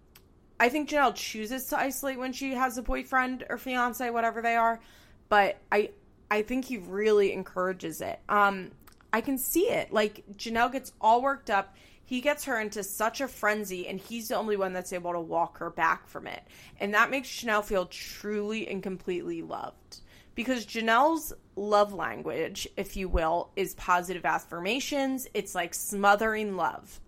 I 0.60 0.68
think 0.68 0.88
Jenelle 0.88 1.14
chooses 1.14 1.66
to 1.66 1.78
isolate 1.78 2.18
when 2.18 2.32
she 2.32 2.54
has 2.54 2.78
a 2.78 2.82
boyfriend 2.82 3.44
or 3.48 3.58
fiance, 3.58 4.08
whatever 4.10 4.40
they 4.40 4.54
are, 4.54 4.80
but 5.28 5.58
I 5.72 5.90
I 6.30 6.42
think 6.42 6.64
he 6.64 6.78
really 6.78 7.32
encourages 7.32 8.00
it. 8.00 8.20
Um, 8.28 8.70
I 9.12 9.20
can 9.20 9.36
see 9.36 9.68
it. 9.68 9.92
Like 9.92 10.24
Jenelle 10.36 10.72
gets 10.72 10.92
all 11.00 11.20
worked 11.20 11.50
up 11.50 11.76
he 12.12 12.20
gets 12.20 12.44
her 12.44 12.60
into 12.60 12.84
such 12.84 13.22
a 13.22 13.26
frenzy 13.26 13.88
and 13.88 13.98
he's 13.98 14.28
the 14.28 14.36
only 14.36 14.54
one 14.54 14.74
that's 14.74 14.92
able 14.92 15.14
to 15.14 15.18
walk 15.18 15.56
her 15.56 15.70
back 15.70 16.06
from 16.06 16.26
it. 16.26 16.42
And 16.78 16.92
that 16.92 17.10
makes 17.10 17.26
Jenelle 17.26 17.64
feel 17.64 17.86
truly 17.86 18.68
and 18.68 18.82
completely 18.82 19.40
loved. 19.40 20.00
Because 20.34 20.66
Jenelle's 20.66 21.32
love 21.56 21.94
language, 21.94 22.68
if 22.76 22.98
you 22.98 23.08
will, 23.08 23.50
is 23.56 23.74
positive 23.76 24.26
affirmations. 24.26 25.26
It's 25.32 25.54
like 25.54 25.72
smothering 25.72 26.54
love. 26.54 27.00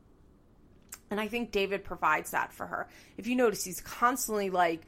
And 1.10 1.20
I 1.20 1.28
think 1.28 1.52
David 1.52 1.84
provides 1.84 2.30
that 2.30 2.54
for 2.54 2.64
her. 2.64 2.88
If 3.18 3.26
you 3.26 3.36
notice, 3.36 3.62
he's 3.62 3.82
constantly 3.82 4.48
like, 4.48 4.86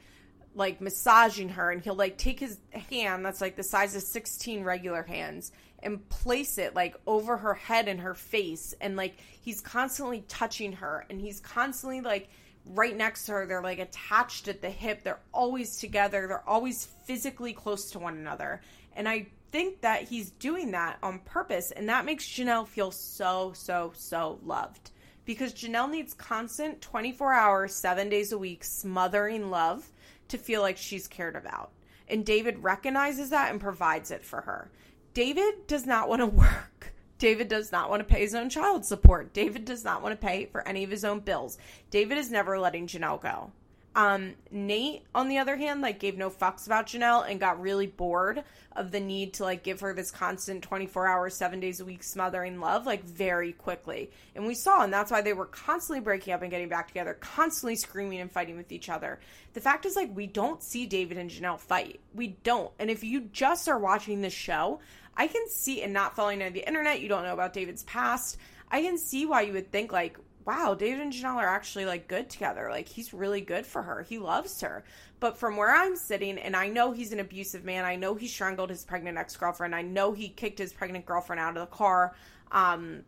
like 0.57 0.81
massaging 0.81 1.49
her 1.49 1.71
and 1.71 1.81
he'll 1.81 1.95
like 1.95 2.17
take 2.17 2.39
his 2.39 2.57
hand 2.89 3.23
that's 3.23 3.41
like 3.41 3.55
the 3.55 3.63
size 3.63 3.95
of 3.95 4.01
16 4.01 4.63
regular 4.63 5.03
hands 5.03 5.51
and 5.83 6.07
place 6.09 6.57
it 6.57 6.75
like 6.75 6.95
over 7.05 7.37
her 7.37 7.53
head 7.53 7.87
and 7.87 7.99
her 7.99 8.15
face 8.15 8.73
and 8.81 8.95
like 8.95 9.15
he's 9.41 9.61
constantly 9.61 10.25
touching 10.27 10.73
her 10.73 11.05
and 11.09 11.21
he's 11.21 11.39
constantly 11.39 12.01
like 12.01 12.29
right 12.73 12.95
next 12.95 13.25
to 13.25 13.33
her. 13.33 13.45
They're 13.45 13.61
like 13.61 13.79
attached 13.79 14.47
at 14.47 14.61
the 14.61 14.69
hip. 14.69 15.03
They're 15.03 15.21
always 15.33 15.77
together. 15.77 16.27
They're 16.27 16.49
always 16.49 16.85
physically 17.05 17.53
close 17.53 17.91
to 17.91 17.99
one 17.99 18.17
another. 18.17 18.61
And 18.95 19.07
i 19.07 19.27
think 19.49 19.79
that 19.79 20.03
he's 20.03 20.31
doing 20.31 20.71
that 20.71 20.97
on 21.01 21.19
purpose 21.19 21.71
and 21.71 21.87
that 21.87 22.03
makes 22.03 22.27
jenelle 22.27 22.67
feel 22.67 22.91
so 22.91 23.53
so 23.55 23.93
so 23.95 24.39
loved. 24.43 24.91
Because 25.23 25.53
jenelle 25.53 25.89
needs 25.89 26.13
constant 26.13 26.81
24 26.81 27.33
hours 27.33 27.75
7 27.75 28.09
days 28.09 28.31
a 28.31 28.37
week 28.37 28.63
smothering 28.63 29.49
love 29.49 29.87
to 30.29 30.37
feel 30.37 30.61
like 30.61 30.77
she's 30.77 31.07
cared 31.07 31.35
about 31.35 31.71
and 32.07 32.25
david 32.25 32.63
recognizes 32.63 33.29
that 33.29 33.51
and 33.51 33.59
provides 33.59 34.11
it 34.11 34.23
for 34.23 34.41
her 34.41 34.69
David 35.17 35.65
does 35.65 35.87
not 35.87 36.09
want 36.09 36.19
to 36.19 36.25
work. 36.27 36.93
David 37.17 37.47
does 37.47 37.71
not 37.71 37.89
want 37.89 38.01
to 38.01 38.13
pay 38.13 38.19
his 38.19 38.35
own 38.35 38.51
child 38.51 38.85
support. 38.85 39.33
David 39.33 39.65
does 39.65 39.83
not 39.83 40.03
want 40.03 40.13
to 40.13 40.27
pay 40.27 40.45
for 40.45 40.67
any 40.67 40.83
of 40.83 40.91
his 40.91 41.03
own 41.03 41.21
bills. 41.21 41.57
David 41.89 42.19
is 42.19 42.29
never 42.29 42.59
letting 42.59 42.85
Jenelle 42.85 43.19
go. 43.19 43.51
Um, 43.97 44.35
Nate, 44.51 45.01
on 45.15 45.27
the 45.27 45.39
other 45.39 45.55
hand, 45.55 45.81
like 45.81 45.99
gave 45.99 46.19
no 46.19 46.29
fucks 46.29 46.67
about 46.67 46.85
Jenelle 46.85 47.27
and 47.27 47.39
got 47.39 47.59
really 47.59 47.87
bored 47.87 48.43
of 48.75 48.91
the 48.91 48.99
need 48.99 49.33
to 49.33 49.43
like 49.43 49.63
give 49.63 49.79
her 49.79 49.91
this 49.91 50.11
constant 50.11 50.63
24 50.63 51.07
hours, 51.07 51.35
seven 51.35 51.59
days 51.59 51.79
a 51.79 51.85
week 51.85 52.03
smothering 52.03 52.59
love, 52.59 52.85
like 52.85 53.03
very 53.03 53.53
quickly. 53.53 54.11
And 54.35 54.45
we 54.45 54.53
saw, 54.53 54.83
and 54.83 54.93
that's 54.93 55.09
why 55.09 55.23
they 55.23 55.33
were 55.33 55.47
constantly 55.47 55.99
breaking 55.99 56.31
up 56.31 56.43
and 56.43 56.51
getting 56.51 56.69
back 56.69 56.89
together, 56.89 57.15
constantly 57.15 57.75
screaming 57.75 58.21
and 58.21 58.31
fighting 58.31 58.55
with 58.55 58.71
each 58.71 58.87
other. 58.87 59.19
The 59.53 59.61
fact 59.61 59.87
is, 59.87 59.95
like, 59.95 60.15
we 60.15 60.27
don't 60.27 60.61
see 60.61 60.85
David 60.85 61.17
and 61.17 61.31
Jenelle 61.31 61.59
fight. 61.59 61.99
We 62.13 62.37
don't. 62.43 62.71
And 62.77 62.91
if 62.91 63.03
you 63.03 63.21
just 63.21 63.67
are 63.67 63.79
watching 63.79 64.21
the 64.21 64.29
show, 64.29 64.79
I 65.15 65.25
can 65.25 65.49
see, 65.49 65.81
and 65.81 65.91
not 65.91 66.15
following 66.15 66.43
on 66.43 66.53
the 66.53 66.67
internet, 66.67 67.01
you 67.01 67.09
don't 67.09 67.23
know 67.23 67.33
about 67.33 67.53
David's 67.53 67.81
past. 67.81 68.37
I 68.69 68.83
can 68.83 68.99
see 68.99 69.25
why 69.25 69.41
you 69.41 69.53
would 69.53 69.71
think, 69.71 69.91
like, 69.91 70.19
wow, 70.47 70.73
David 70.73 71.01
and 71.01 71.11
Jenelle 71.11 71.35
are 71.35 71.47
actually 71.47 71.83
like 71.85 72.07
good 72.07 72.29
together. 72.29 72.69
Like 72.71 72.87
he's 72.87 73.13
really 73.13 73.41
good 73.41 73.65
for 73.65 73.83
her. 73.83 74.01
He 74.01 74.17
loves 74.17 74.61
her. 74.61 74.85
But 75.19 75.37
from 75.37 75.57
where 75.57 75.75
I'm 75.75 75.97
sitting, 75.97 76.39
and 76.39 76.55
I 76.55 76.69
know 76.69 76.93
he's 76.93 77.11
an 77.11 77.19
abusive 77.19 77.65
man. 77.65 77.83
I 77.83 77.97
know 77.97 78.15
he 78.15 78.29
strangled 78.29 78.69
his 78.69 78.85
pregnant 78.85 79.17
ex 79.17 79.35
girlfriend. 79.35 79.75
I 79.75 79.81
know 79.81 80.13
he 80.13 80.29
kicked 80.29 80.57
his 80.57 80.71
pregnant 80.71 81.05
girlfriend 81.05 81.41
out 81.41 81.57
of 81.57 81.69
the 81.69 81.75
car. 81.75 82.15
Um, 82.53 83.03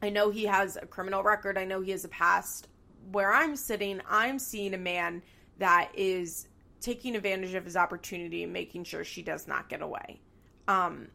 I 0.00 0.10
know 0.10 0.30
he 0.30 0.44
has 0.44 0.76
a 0.76 0.86
criminal 0.86 1.24
record. 1.24 1.58
I 1.58 1.64
know 1.64 1.80
he 1.80 1.90
has 1.90 2.04
a 2.04 2.08
past. 2.08 2.68
Where 3.10 3.32
I'm 3.32 3.56
sitting, 3.56 4.00
I'm 4.08 4.38
seeing 4.38 4.74
a 4.74 4.78
man 4.78 5.22
that 5.58 5.90
is 5.94 6.46
taking 6.80 7.16
advantage 7.16 7.54
of 7.54 7.64
his 7.64 7.76
opportunity 7.76 8.44
and 8.44 8.52
making 8.52 8.84
sure 8.84 9.02
she 9.02 9.22
does 9.22 9.48
not 9.48 9.68
get 9.68 9.82
away. 9.82 10.20
Um, 10.68 11.08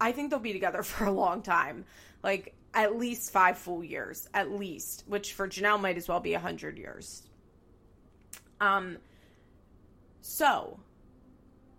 I 0.00 0.10
think 0.10 0.30
they'll 0.30 0.40
be 0.40 0.52
together 0.52 0.82
for 0.82 1.04
a 1.04 1.12
long 1.12 1.42
time. 1.42 1.84
Like 2.24 2.53
at 2.74 2.96
least 2.96 3.32
five 3.32 3.56
full 3.56 3.82
years, 3.82 4.28
at 4.34 4.50
least, 4.50 5.04
which 5.06 5.32
for 5.32 5.48
Jenelle 5.48 5.80
might 5.80 5.96
as 5.96 6.08
well 6.08 6.20
be 6.20 6.34
a 6.34 6.40
hundred 6.40 6.76
years. 6.76 7.22
Um, 8.60 8.98
so 10.20 10.80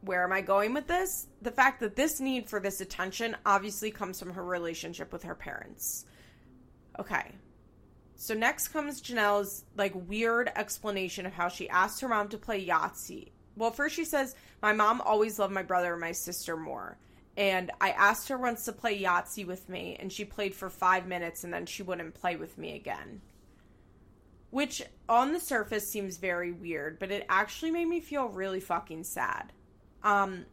where 0.02 0.24
am 0.24 0.32
I 0.32 0.42
going 0.42 0.74
with 0.74 0.88
this? 0.88 1.28
The 1.42 1.52
fact 1.52 1.80
that 1.80 1.96
this 1.96 2.20
need 2.20 2.50
for 2.50 2.60
this 2.60 2.80
attention 2.80 3.36
obviously 3.46 3.92
comes 3.92 4.20
from 4.20 4.34
her 4.34 4.44
relationship 4.44 5.12
with 5.12 5.24
her 5.24 5.36
parents. 5.36 6.06
Okay. 7.00 7.32
So 8.16 8.34
next 8.34 8.70
comes 8.70 9.02
Jenelle's 9.02 9.66
like 9.76 9.94
weird 10.08 10.52
explanation 10.56 11.26
of 11.26 11.34
how 11.34 11.50
she 11.50 11.68
asked 11.70 12.02
her 12.02 12.08
mom 12.08 12.30
to 12.30 12.38
play 12.38 12.66
Yahtzee. 12.66 13.32
Well, 13.58 13.72
first 13.72 13.96
she 13.96 14.06
says, 14.06 14.36
My 14.62 14.74
mom 14.74 15.02
always 15.02 15.40
loved 15.40 15.54
my 15.54 15.64
brother 15.64 15.94
and 15.94 16.02
my 16.02 16.12
sister 16.12 16.56
more. 16.56 16.98
And 17.38 17.72
I 17.82 17.90
asked 17.92 18.30
her 18.30 18.38
once 18.38 18.66
to 18.66 18.72
play 18.72 19.02
Yahtzee 19.02 19.46
with 19.46 19.68
me, 19.68 19.98
and 20.00 20.12
she 20.12 20.24
played 20.24 20.56
for 20.56 20.70
five 20.70 21.06
minutes 21.06 21.44
and 21.44 21.54
then 21.54 21.66
she 21.66 21.84
wouldn't 21.84 22.14
play 22.14 22.38
with 22.38 22.58
me 22.58 22.76
again. 22.76 23.22
Which 24.52 24.82
on 25.10 25.34
the 25.34 25.40
surface 25.40 25.90
seems 25.90 26.16
very 26.16 26.54
weird, 26.54 26.98
but 26.98 27.12
it 27.12 27.26
actually 27.28 27.72
made 27.72 27.88
me 27.88 28.00
feel 28.00 28.30
really 28.30 28.62
fucking 28.62 29.04
sad. 29.04 29.52
Um, 30.02 30.46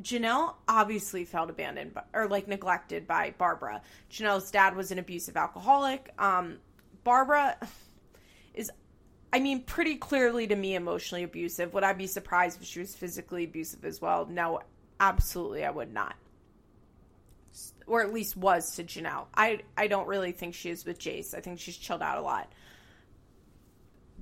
Jenelle 0.00 0.54
obviously 0.68 1.24
felt 1.24 1.50
abandoned 1.50 1.94
by, 1.94 2.02
or 2.12 2.28
like 2.28 2.46
neglected 2.46 3.06
by 3.06 3.34
Barbara. 3.36 3.82
Jenelle's 4.10 4.50
dad 4.50 4.76
was 4.76 4.90
an 4.90 4.98
abusive 4.98 5.36
alcoholic. 5.36 6.12
Um, 6.18 6.58
Barbara 7.04 7.56
is, 8.54 8.70
I 9.32 9.40
mean, 9.40 9.62
pretty 9.62 9.96
clearly 9.96 10.46
to 10.46 10.54
me 10.54 10.74
emotionally 10.74 11.24
abusive. 11.24 11.74
Would 11.74 11.84
I 11.84 11.92
be 11.92 12.06
surprised 12.06 12.60
if 12.60 12.66
she 12.66 12.80
was 12.80 12.94
physically 12.94 13.44
abusive 13.44 13.84
as 13.84 14.00
well? 14.00 14.26
No, 14.26 14.60
absolutely, 15.00 15.64
I 15.64 15.70
would 15.70 15.92
not. 15.92 16.16
Or 17.86 18.02
at 18.02 18.12
least 18.12 18.36
was 18.36 18.76
to 18.76 18.84
Jenelle. 18.84 19.26
I 19.34 19.60
I 19.76 19.86
don't 19.86 20.06
really 20.06 20.32
think 20.32 20.54
she 20.54 20.70
is 20.70 20.84
with 20.84 20.98
Jace. 20.98 21.34
I 21.34 21.40
think 21.40 21.60
she's 21.60 21.76
chilled 21.76 22.02
out 22.02 22.18
a 22.18 22.22
lot 22.22 22.50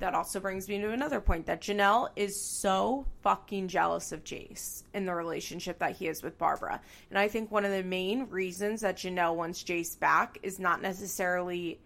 that 0.03 0.15
also 0.15 0.41
brings 0.41 0.69
me 0.69 0.81
to 0.81 0.91
another 0.91 1.21
point 1.21 1.47
that 1.47 1.61
Jenelle 1.61 2.09
is 2.17 2.41
so 2.41 3.07
fucking 3.23 3.69
jealous 3.69 4.11
of 4.11 4.25
Jace 4.25 4.83
in 4.93 5.07
the 5.07 5.15
relationship 5.15 5.79
that 5.79 5.93
he 5.93 6.07
has 6.07 6.25
with 6.25 6.39
Barbara. 6.39 6.81
And 7.09 7.19
I 7.19 7.29
think 7.29 7.53
one 7.53 7.65
of 7.65 7.71
the 7.71 7.85
main 7.85 8.29
reasons 8.29 8.81
that 8.81 8.97
Jenelle 8.97 9.37
wants 9.37 9.63
Jace 9.63 9.97
back 9.97 10.39
is 10.43 10.59
not 10.59 10.83
necessarily 10.83 11.79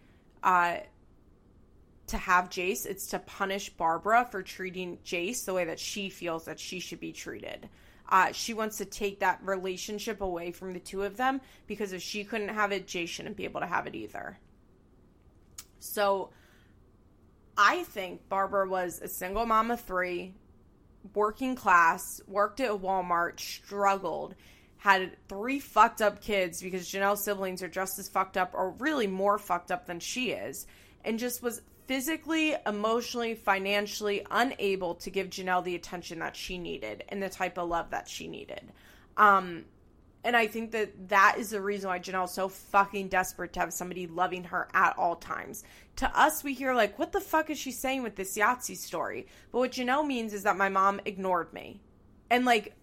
uh, 0.43 0.79
to 2.07 2.17
have 2.17 2.49
Jace, 2.49 2.87
it's 2.87 3.09
to 3.09 3.19
punish 3.19 3.69
Barbara 3.71 4.27
for 4.31 4.43
treating 4.43 4.97
Jace 5.05 5.45
the 5.45 5.53
way 5.53 5.65
that 5.65 5.79
she 5.79 6.09
feels 6.09 6.47
that 6.47 6.59
she 6.59 6.81
should 6.81 7.01
be 7.01 7.13
treated. 7.13 7.69
Uh, 8.09 8.33
she 8.33 8.55
wants 8.55 8.79
to 8.79 8.85
take 8.85 9.21
that 9.21 9.41
relationship 9.43 10.21
away 10.21 10.53
from 10.53 10.73
the 10.73 10.81
two 10.81 11.03
of 11.03 11.17
them 11.17 11.41
because 11.67 11.93
if 11.93 12.03
she 12.03 12.25
couldn't 12.25 12.49
have 12.51 12.73
it, 12.73 12.87
Jay 12.87 13.07
shouldn't 13.07 13.37
be 13.37 13.45
able 13.45 13.61
to 13.61 13.67
have 13.67 13.87
it 13.87 13.95
either. 13.95 14.39
So 15.79 16.31
I 17.57 17.85
think 17.85 18.29
Barbara 18.29 18.69
was 18.69 19.01
a 19.01 19.09
single 19.09 19.47
mom 19.47 19.71
of 19.71 19.81
three, 19.81 20.35
working 21.15 21.55
class, 21.55 22.21
worked 22.27 22.61
at 22.61 22.71
a 22.71 22.77
Walmart, 22.77 23.41
struggled, 23.41 24.35
had 24.77 25.17
three 25.29 25.59
fucked 25.59 26.03
up 26.03 26.21
kids 26.21 26.63
because 26.63 26.89
Jenelle's 26.89 27.25
siblings 27.25 27.63
are 27.63 27.69
just 27.69 27.99
as 27.99 28.09
fucked 28.09 28.37
up 28.37 28.53
or 28.55 28.71
really 28.79 29.07
more 29.07 29.39
fucked 29.39 29.73
up 29.73 29.87
than 29.87 30.01
she 30.01 30.31
is, 30.31 30.67
and 31.05 31.19
just 31.19 31.43
was 31.43 31.63
physically, 31.87 32.55
emotionally, 32.67 33.35
financially 33.35 34.27
unable 34.31 34.97
to 34.97 35.11
give 35.11 35.31
Jenelle 35.31 35.65
the 35.65 35.75
attention 35.75 36.19
that 36.19 36.37
she 36.37 36.59
needed 36.59 37.05
and 37.09 37.23
the 37.23 37.29
type 37.29 37.59
of 37.59 37.69
love 37.69 37.91
that 37.91 38.09
she 38.09 38.29
needed. 38.29 38.73
Um, 39.17 39.65
and 40.25 40.37
I 40.37 40.49
think 40.49 40.73
that 40.73 41.09
that 41.11 41.37
is 41.39 41.51
the 41.51 41.61
reason 41.61 41.89
why 41.89 42.01
Jenelle's 42.01 42.35
so 42.35 42.49
fucking 42.49 43.09
desperate 43.09 43.53
to 43.53 43.61
have 43.61 43.73
somebody 43.73 44.09
loving 44.09 44.43
her 44.45 44.69
at 44.75 44.99
all 44.99 45.15
times. 45.15 45.63
To 45.97 46.19
us, 46.19 46.43
we 46.43 46.53
hear, 46.53 46.75
like, 46.75 46.99
what 46.99 47.13
the 47.13 47.21
fuck 47.21 47.49
is 47.49 47.59
she 47.59 47.71
saying 47.71 48.03
with 48.03 48.17
this 48.17 48.37
Yahtzee 48.37 48.77
story? 48.77 49.29
But 49.53 49.59
what 49.59 49.71
Jenelle 49.71 50.05
means 50.05 50.35
is 50.35 50.43
that 50.43 50.57
my 50.57 50.69
mom 50.69 51.01
ignored 51.05 51.53
me. 51.53 51.81
And, 52.29 52.45
like, 52.45 52.75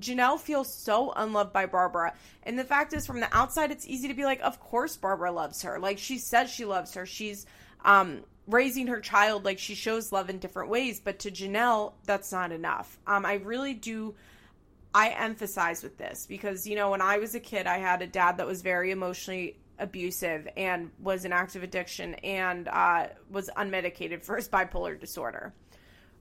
Jenelle 0.00 0.40
feels 0.40 0.74
so 0.74 1.12
unloved 1.12 1.52
by 1.52 1.66
Barbara. 1.66 2.14
And 2.42 2.58
the 2.58 2.64
fact 2.64 2.92
is, 2.92 3.06
from 3.06 3.20
the 3.20 3.34
outside, 3.34 3.70
it's 3.70 3.86
easy 3.86 4.08
to 4.08 4.14
be 4.14 4.24
like, 4.24 4.40
of 4.40 4.58
course 4.58 4.96
Barbara 4.96 5.30
loves 5.30 5.62
her. 5.62 5.78
Like, 5.78 5.98
she 5.98 6.18
says 6.18 6.50
she 6.50 6.64
loves 6.64 6.94
her. 6.94 7.06
She's, 7.06 7.46
um, 7.86 8.22
raising 8.46 8.88
her 8.88 9.00
child 9.00 9.46
like 9.46 9.58
she 9.58 9.74
shows 9.74 10.12
love 10.12 10.28
in 10.28 10.38
different 10.38 10.68
ways 10.68 11.00
but 11.00 11.18
to 11.18 11.30
jenelle 11.30 11.94
that's 12.04 12.30
not 12.30 12.52
enough 12.52 12.98
um, 13.06 13.24
i 13.24 13.34
really 13.34 13.72
do 13.72 14.14
I 14.96 15.10
emphasize 15.10 15.82
with 15.82 15.98
this 15.98 16.24
because, 16.24 16.66
you 16.66 16.74
know, 16.74 16.90
when 16.90 17.02
I 17.02 17.18
was 17.18 17.34
a 17.34 17.40
kid, 17.40 17.66
I 17.66 17.76
had 17.76 18.00
a 18.00 18.06
dad 18.06 18.38
that 18.38 18.46
was 18.46 18.62
very 18.62 18.92
emotionally 18.92 19.58
abusive 19.78 20.48
and 20.56 20.90
was 20.98 21.26
in 21.26 21.34
active 21.34 21.62
addiction 21.62 22.14
and 22.14 22.66
uh, 22.66 23.08
was 23.30 23.50
unmedicated 23.58 24.24
for 24.24 24.36
his 24.36 24.48
bipolar 24.48 24.98
disorder. 24.98 25.52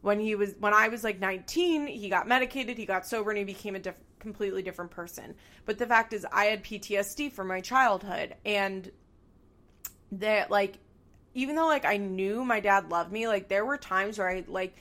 When 0.02 0.20
he 0.20 0.36
was, 0.36 0.56
when 0.60 0.74
I 0.74 0.90
was 0.90 1.06
like 1.06 1.22
19, 1.22 1.88
he 1.88 2.10
got 2.10 2.28
medicated, 2.28 2.78
he 2.78 2.86
got 2.86 3.08
sober, 3.08 3.30
and 3.32 3.38
he 3.38 3.46
became 3.46 3.76
a 3.76 3.80
diff- 3.80 4.04
completely 4.20 4.62
different 4.62 4.92
person. 4.92 5.36
But 5.64 5.78
the 5.78 5.88
fact 5.88 6.12
is, 6.12 6.26
I 6.30 6.46
had 6.46 6.62
PTSD 6.62 7.32
from 7.32 7.48
my 7.48 7.62
childhood, 7.62 8.36
and 8.46 8.92
that 10.12 10.52
like, 10.52 10.80
even 11.36 11.56
though 11.56 11.68
like 11.68 11.86
I 11.86 11.98
knew 11.98 12.44
my 12.44 12.60
dad 12.60 12.90
loved 12.90 13.12
me, 13.12 13.28
like 13.28 13.48
there 13.48 13.66
were 13.66 13.78
times 13.78 14.18
where 14.18 14.30
I 14.30 14.44
like 14.48 14.76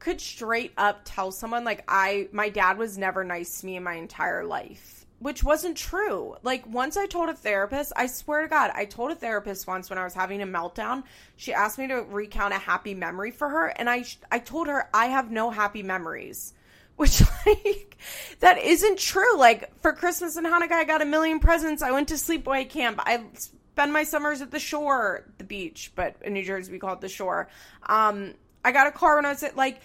could 0.00 0.20
straight 0.20 0.72
up 0.78 1.02
tell 1.04 1.30
someone 1.30 1.62
like 1.62 1.84
I 1.86 2.28
my 2.32 2.48
dad 2.48 2.78
was 2.78 2.98
never 2.98 3.22
nice 3.22 3.60
to 3.60 3.66
me 3.66 3.76
in 3.76 3.84
my 3.84 3.94
entire 3.94 4.44
life, 4.44 5.06
which 5.18 5.44
wasn't 5.44 5.76
true. 5.76 6.36
Like 6.42 6.66
once 6.66 6.96
I 6.96 7.06
told 7.06 7.28
a 7.28 7.34
therapist, 7.34 7.92
I 7.94 8.06
swear 8.06 8.42
to 8.42 8.48
God, 8.48 8.72
I 8.74 8.86
told 8.86 9.12
a 9.12 9.14
therapist 9.14 9.66
once 9.66 9.90
when 9.90 9.98
I 9.98 10.04
was 10.04 10.14
having 10.14 10.42
a 10.42 10.46
meltdown, 10.46 11.04
she 11.36 11.52
asked 11.52 11.78
me 11.78 11.86
to 11.88 11.96
recount 11.96 12.54
a 12.54 12.58
happy 12.58 12.94
memory 12.94 13.30
for 13.30 13.48
her 13.50 13.66
and 13.66 13.88
I 13.88 14.04
I 14.32 14.38
told 14.40 14.66
her 14.66 14.88
I 14.92 15.06
have 15.06 15.30
no 15.30 15.50
happy 15.50 15.82
memories. 15.84 16.54
Which 17.00 17.22
like 17.46 17.96
that 18.40 18.58
isn't 18.58 18.98
true. 18.98 19.38
Like 19.38 19.70
for 19.80 19.92
Christmas 19.92 20.36
and 20.36 20.46
Hanukkah 20.46 20.72
I 20.72 20.84
got 20.84 21.02
a 21.02 21.06
million 21.06 21.40
presents. 21.40 21.82
I 21.82 21.92
went 21.92 22.08
to 22.08 22.14
sleepaway 22.14 22.68
camp. 22.68 23.00
I 23.04 23.24
spend 23.80 23.94
my 23.94 24.04
summers 24.04 24.42
at 24.42 24.50
the 24.50 24.60
shore, 24.60 25.24
the 25.38 25.44
beach, 25.44 25.90
but 25.94 26.16
in 26.20 26.34
New 26.34 26.44
Jersey 26.44 26.70
we 26.70 26.78
call 26.78 26.92
it 26.92 27.00
the 27.00 27.08
shore. 27.08 27.48
Um 27.86 28.34
I 28.62 28.72
got 28.72 28.86
a 28.86 28.92
car 28.92 29.16
when 29.16 29.24
I 29.24 29.30
was 29.30 29.42
at 29.42 29.56
like 29.56 29.80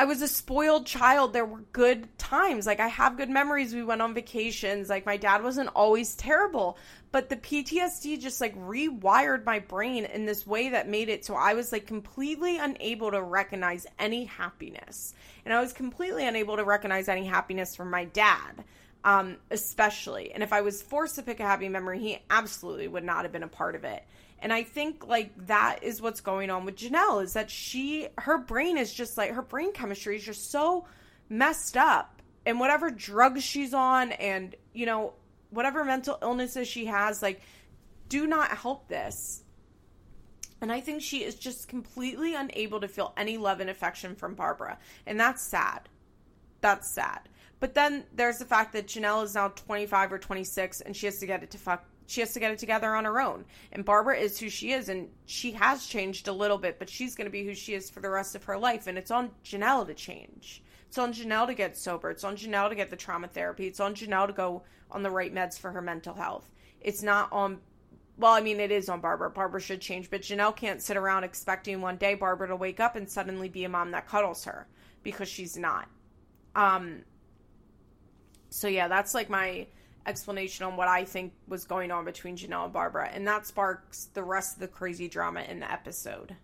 I 0.00 0.04
was 0.04 0.20
a 0.20 0.26
spoiled 0.26 0.84
child. 0.84 1.32
There 1.32 1.44
were 1.44 1.62
good 1.72 2.18
times. 2.18 2.66
Like 2.66 2.80
I 2.80 2.88
have 2.88 3.16
good 3.16 3.30
memories. 3.30 3.72
We 3.72 3.84
went 3.84 4.02
on 4.02 4.14
vacations. 4.14 4.88
Like 4.88 5.06
my 5.06 5.16
dad 5.16 5.44
wasn't 5.44 5.70
always 5.76 6.16
terrible, 6.16 6.76
but 7.12 7.28
the 7.28 7.36
PTSD 7.36 8.18
just 8.18 8.40
like 8.40 8.56
rewired 8.56 9.44
my 9.44 9.60
brain 9.60 10.04
in 10.04 10.26
this 10.26 10.44
way 10.44 10.70
that 10.70 10.88
made 10.88 11.08
it 11.08 11.24
so 11.24 11.36
I 11.36 11.54
was 11.54 11.70
like 11.70 11.86
completely 11.86 12.58
unable 12.58 13.12
to 13.12 13.22
recognize 13.22 13.86
any 14.00 14.24
happiness. 14.24 15.14
And 15.44 15.54
I 15.54 15.60
was 15.60 15.72
completely 15.72 16.26
unable 16.26 16.56
to 16.56 16.64
recognize 16.64 17.08
any 17.08 17.26
happiness 17.26 17.76
from 17.76 17.90
my 17.90 18.06
dad. 18.06 18.64
Um, 19.04 19.36
especially. 19.50 20.32
And 20.32 20.42
if 20.42 20.52
I 20.52 20.60
was 20.60 20.82
forced 20.82 21.14
to 21.16 21.22
pick 21.22 21.40
a 21.40 21.44
happy 21.44 21.68
memory, 21.68 22.00
he 22.00 22.18
absolutely 22.28 22.88
would 22.88 23.04
not 23.04 23.24
have 23.24 23.32
been 23.32 23.44
a 23.44 23.48
part 23.48 23.74
of 23.74 23.84
it. 23.84 24.04
And 24.40 24.52
I 24.52 24.62
think 24.62 25.06
like 25.06 25.32
that 25.46 25.82
is 25.82 26.00
what's 26.00 26.20
going 26.20 26.50
on 26.50 26.64
with 26.64 26.76
Jenelle 26.76 27.22
is 27.22 27.32
that 27.32 27.50
she 27.50 28.08
her 28.18 28.38
brain 28.38 28.76
is 28.76 28.92
just 28.92 29.16
like 29.16 29.32
her 29.32 29.42
brain 29.42 29.72
chemistry 29.72 30.16
is 30.16 30.24
just 30.24 30.50
so 30.50 30.86
messed 31.28 31.76
up. 31.76 32.22
And 32.46 32.60
whatever 32.60 32.90
drugs 32.90 33.42
she's 33.42 33.74
on 33.74 34.12
and 34.12 34.54
you 34.72 34.86
know 34.86 35.14
whatever 35.50 35.84
mental 35.84 36.18
illnesses 36.22 36.68
she 36.68 36.86
has 36.86 37.22
like 37.22 37.40
do 38.08 38.26
not 38.26 38.50
help 38.56 38.88
this. 38.88 39.42
And 40.60 40.72
I 40.72 40.80
think 40.80 41.02
she 41.02 41.22
is 41.22 41.34
just 41.34 41.68
completely 41.68 42.34
unable 42.34 42.80
to 42.80 42.88
feel 42.88 43.12
any 43.16 43.38
love 43.38 43.60
and 43.60 43.70
affection 43.70 44.16
from 44.16 44.34
Barbara. 44.34 44.78
And 45.06 45.18
that's 45.18 45.42
sad. 45.42 45.88
That's 46.60 46.90
sad. 46.90 47.28
But 47.60 47.74
then 47.74 48.04
there's 48.14 48.38
the 48.38 48.44
fact 48.44 48.72
that 48.74 48.86
Jenelle 48.86 49.24
is 49.24 49.34
now 49.34 49.48
25 49.48 50.12
or 50.12 50.18
26 50.18 50.80
and 50.82 50.96
she 50.96 51.06
has 51.06 51.18
to 51.18 51.26
get 51.26 51.42
it 51.42 51.50
to 51.50 51.58
fuck 51.58 51.84
she 52.08 52.22
has 52.22 52.32
to 52.32 52.40
get 52.40 52.50
it 52.50 52.58
together 52.58 52.94
on 52.94 53.04
her 53.04 53.20
own. 53.20 53.44
And 53.70 53.84
Barbara 53.84 54.16
is 54.16 54.40
who 54.40 54.48
she 54.48 54.72
is, 54.72 54.88
and 54.88 55.10
she 55.26 55.52
has 55.52 55.86
changed 55.86 56.26
a 56.26 56.32
little 56.32 56.56
bit, 56.56 56.78
but 56.78 56.88
she's 56.88 57.14
going 57.14 57.26
to 57.26 57.30
be 57.30 57.44
who 57.44 57.54
she 57.54 57.74
is 57.74 57.90
for 57.90 58.00
the 58.00 58.08
rest 58.08 58.34
of 58.34 58.44
her 58.44 58.56
life. 58.56 58.86
And 58.86 58.96
it's 58.96 59.10
on 59.10 59.30
Jenelle 59.44 59.86
to 59.86 59.92
change. 59.92 60.62
It's 60.88 60.96
on 60.96 61.12
Jenelle 61.12 61.46
to 61.48 61.54
get 61.54 61.76
sober. 61.76 62.10
It's 62.10 62.24
on 62.24 62.34
Jenelle 62.34 62.70
to 62.70 62.74
get 62.74 62.88
the 62.88 62.96
trauma 62.96 63.28
therapy. 63.28 63.66
It's 63.66 63.78
on 63.78 63.94
Jenelle 63.94 64.26
to 64.26 64.32
go 64.32 64.62
on 64.90 65.02
the 65.02 65.10
right 65.10 65.34
meds 65.34 65.58
for 65.58 65.70
her 65.70 65.82
mental 65.82 66.14
health. 66.14 66.48
It's 66.80 67.02
not 67.02 67.30
on, 67.30 67.58
well, 68.16 68.32
I 68.32 68.40
mean, 68.40 68.58
it 68.58 68.70
is 68.70 68.88
on 68.88 69.02
Barbara. 69.02 69.28
Barbara 69.28 69.60
should 69.60 69.82
change, 69.82 70.08
but 70.08 70.22
Jenelle 70.22 70.56
can't 70.56 70.82
sit 70.82 70.96
around 70.96 71.24
expecting 71.24 71.82
one 71.82 71.98
day 71.98 72.14
Barbara 72.14 72.48
to 72.48 72.56
wake 72.56 72.80
up 72.80 72.96
and 72.96 73.08
suddenly 73.08 73.50
be 73.50 73.64
a 73.64 73.68
mom 73.68 73.90
that 73.90 74.08
cuddles 74.08 74.44
her 74.44 74.66
because 75.02 75.28
she's 75.28 75.58
not. 75.58 75.88
Um, 76.56 77.02
so 78.50 78.68
yeah, 78.68 78.88
that's 78.88 79.14
like 79.14 79.30
my 79.30 79.66
explanation 80.06 80.64
on 80.64 80.76
what 80.76 80.88
I 80.88 81.04
think 81.04 81.32
was 81.46 81.64
going 81.64 81.90
on 81.90 82.04
between 82.04 82.36
Jenelle 82.36 82.64
and 82.64 82.72
Barbara, 82.72 83.10
and 83.12 83.26
that 83.26 83.46
sparks 83.46 84.06
the 84.14 84.22
rest 84.22 84.54
of 84.54 84.60
the 84.60 84.68
crazy 84.68 85.08
drama 85.08 85.42
in 85.42 85.60
the 85.60 85.70
episode. 85.70 86.36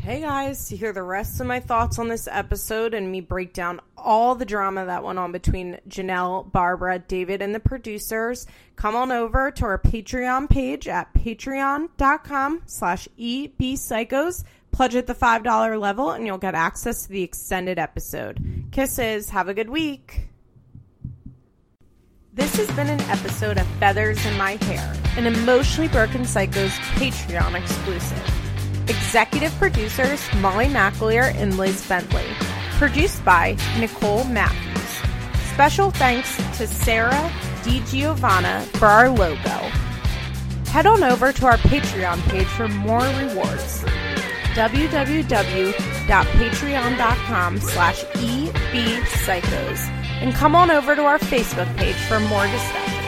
Hey 0.00 0.22
guys, 0.22 0.70
to 0.70 0.76
hear 0.76 0.94
the 0.94 1.02
rest 1.02 1.42
of 1.42 1.46
my 1.46 1.60
thoughts 1.60 1.98
on 1.98 2.08
this 2.08 2.26
episode 2.26 2.94
and 2.94 3.12
me 3.12 3.20
break 3.20 3.52
down 3.52 3.80
all 3.98 4.34
the 4.34 4.46
drama 4.46 4.86
that 4.86 5.04
went 5.04 5.18
on 5.18 5.30
between 5.30 5.78
Jenelle, 5.90 6.50
Barbara, 6.50 7.00
David, 7.00 7.42
and 7.42 7.54
the 7.54 7.60
producers, 7.60 8.46
come 8.76 8.96
on 8.96 9.12
over 9.12 9.50
to 9.50 9.64
our 9.66 9.78
Patreon 9.78 10.48
page 10.48 10.88
at 10.88 11.12
patreon.com 11.12 12.62
slash 12.64 13.08
ebpsychos. 13.18 14.44
Pledge 14.72 14.94
at 14.94 15.06
the 15.06 15.14
$5 15.14 15.80
level 15.80 16.10
and 16.10 16.26
you'll 16.26 16.38
get 16.38 16.54
access 16.54 17.04
to 17.04 17.08
the 17.08 17.22
extended 17.22 17.78
episode. 17.78 18.68
Kisses. 18.72 19.30
Have 19.30 19.48
a 19.48 19.54
good 19.54 19.70
week. 19.70 20.28
This 22.32 22.54
has 22.56 22.70
been 22.76 22.88
an 22.88 23.00
episode 23.02 23.58
of 23.58 23.66
Feathers 23.78 24.24
in 24.24 24.36
My 24.38 24.52
Hair, 24.52 24.94
an 25.16 25.26
Emotionally 25.26 25.88
Broken 25.88 26.24
Psycho's 26.24 26.70
Patreon 26.94 27.60
exclusive. 27.60 28.22
Executive 28.88 29.52
producers 29.54 30.22
Molly 30.36 30.66
McAleer 30.66 31.34
and 31.34 31.58
Liz 31.58 31.86
Bentley. 31.88 32.24
Produced 32.78 33.24
by 33.24 33.56
Nicole 33.78 34.24
Matthews. 34.24 35.02
Special 35.52 35.90
thanks 35.90 36.36
to 36.56 36.66
Sarah 36.66 37.30
DiGiovanna 37.62 38.62
for 38.78 38.86
our 38.86 39.10
logo. 39.10 39.70
Head 40.70 40.86
on 40.86 41.02
over 41.02 41.32
to 41.32 41.46
our 41.46 41.58
Patreon 41.58 42.22
page 42.30 42.46
for 42.46 42.68
more 42.68 43.00
rewards. 43.00 43.84
Www 44.54 45.90
www.patreon.com 46.10 47.58
slash 47.60 48.04
ebpsychos 48.04 49.88
and 50.20 50.34
come 50.34 50.54
on 50.56 50.70
over 50.70 50.96
to 50.96 51.02
our 51.02 51.18
Facebook 51.18 51.74
page 51.76 51.96
for 51.96 52.20
more 52.20 52.46
discussion. 52.46 52.99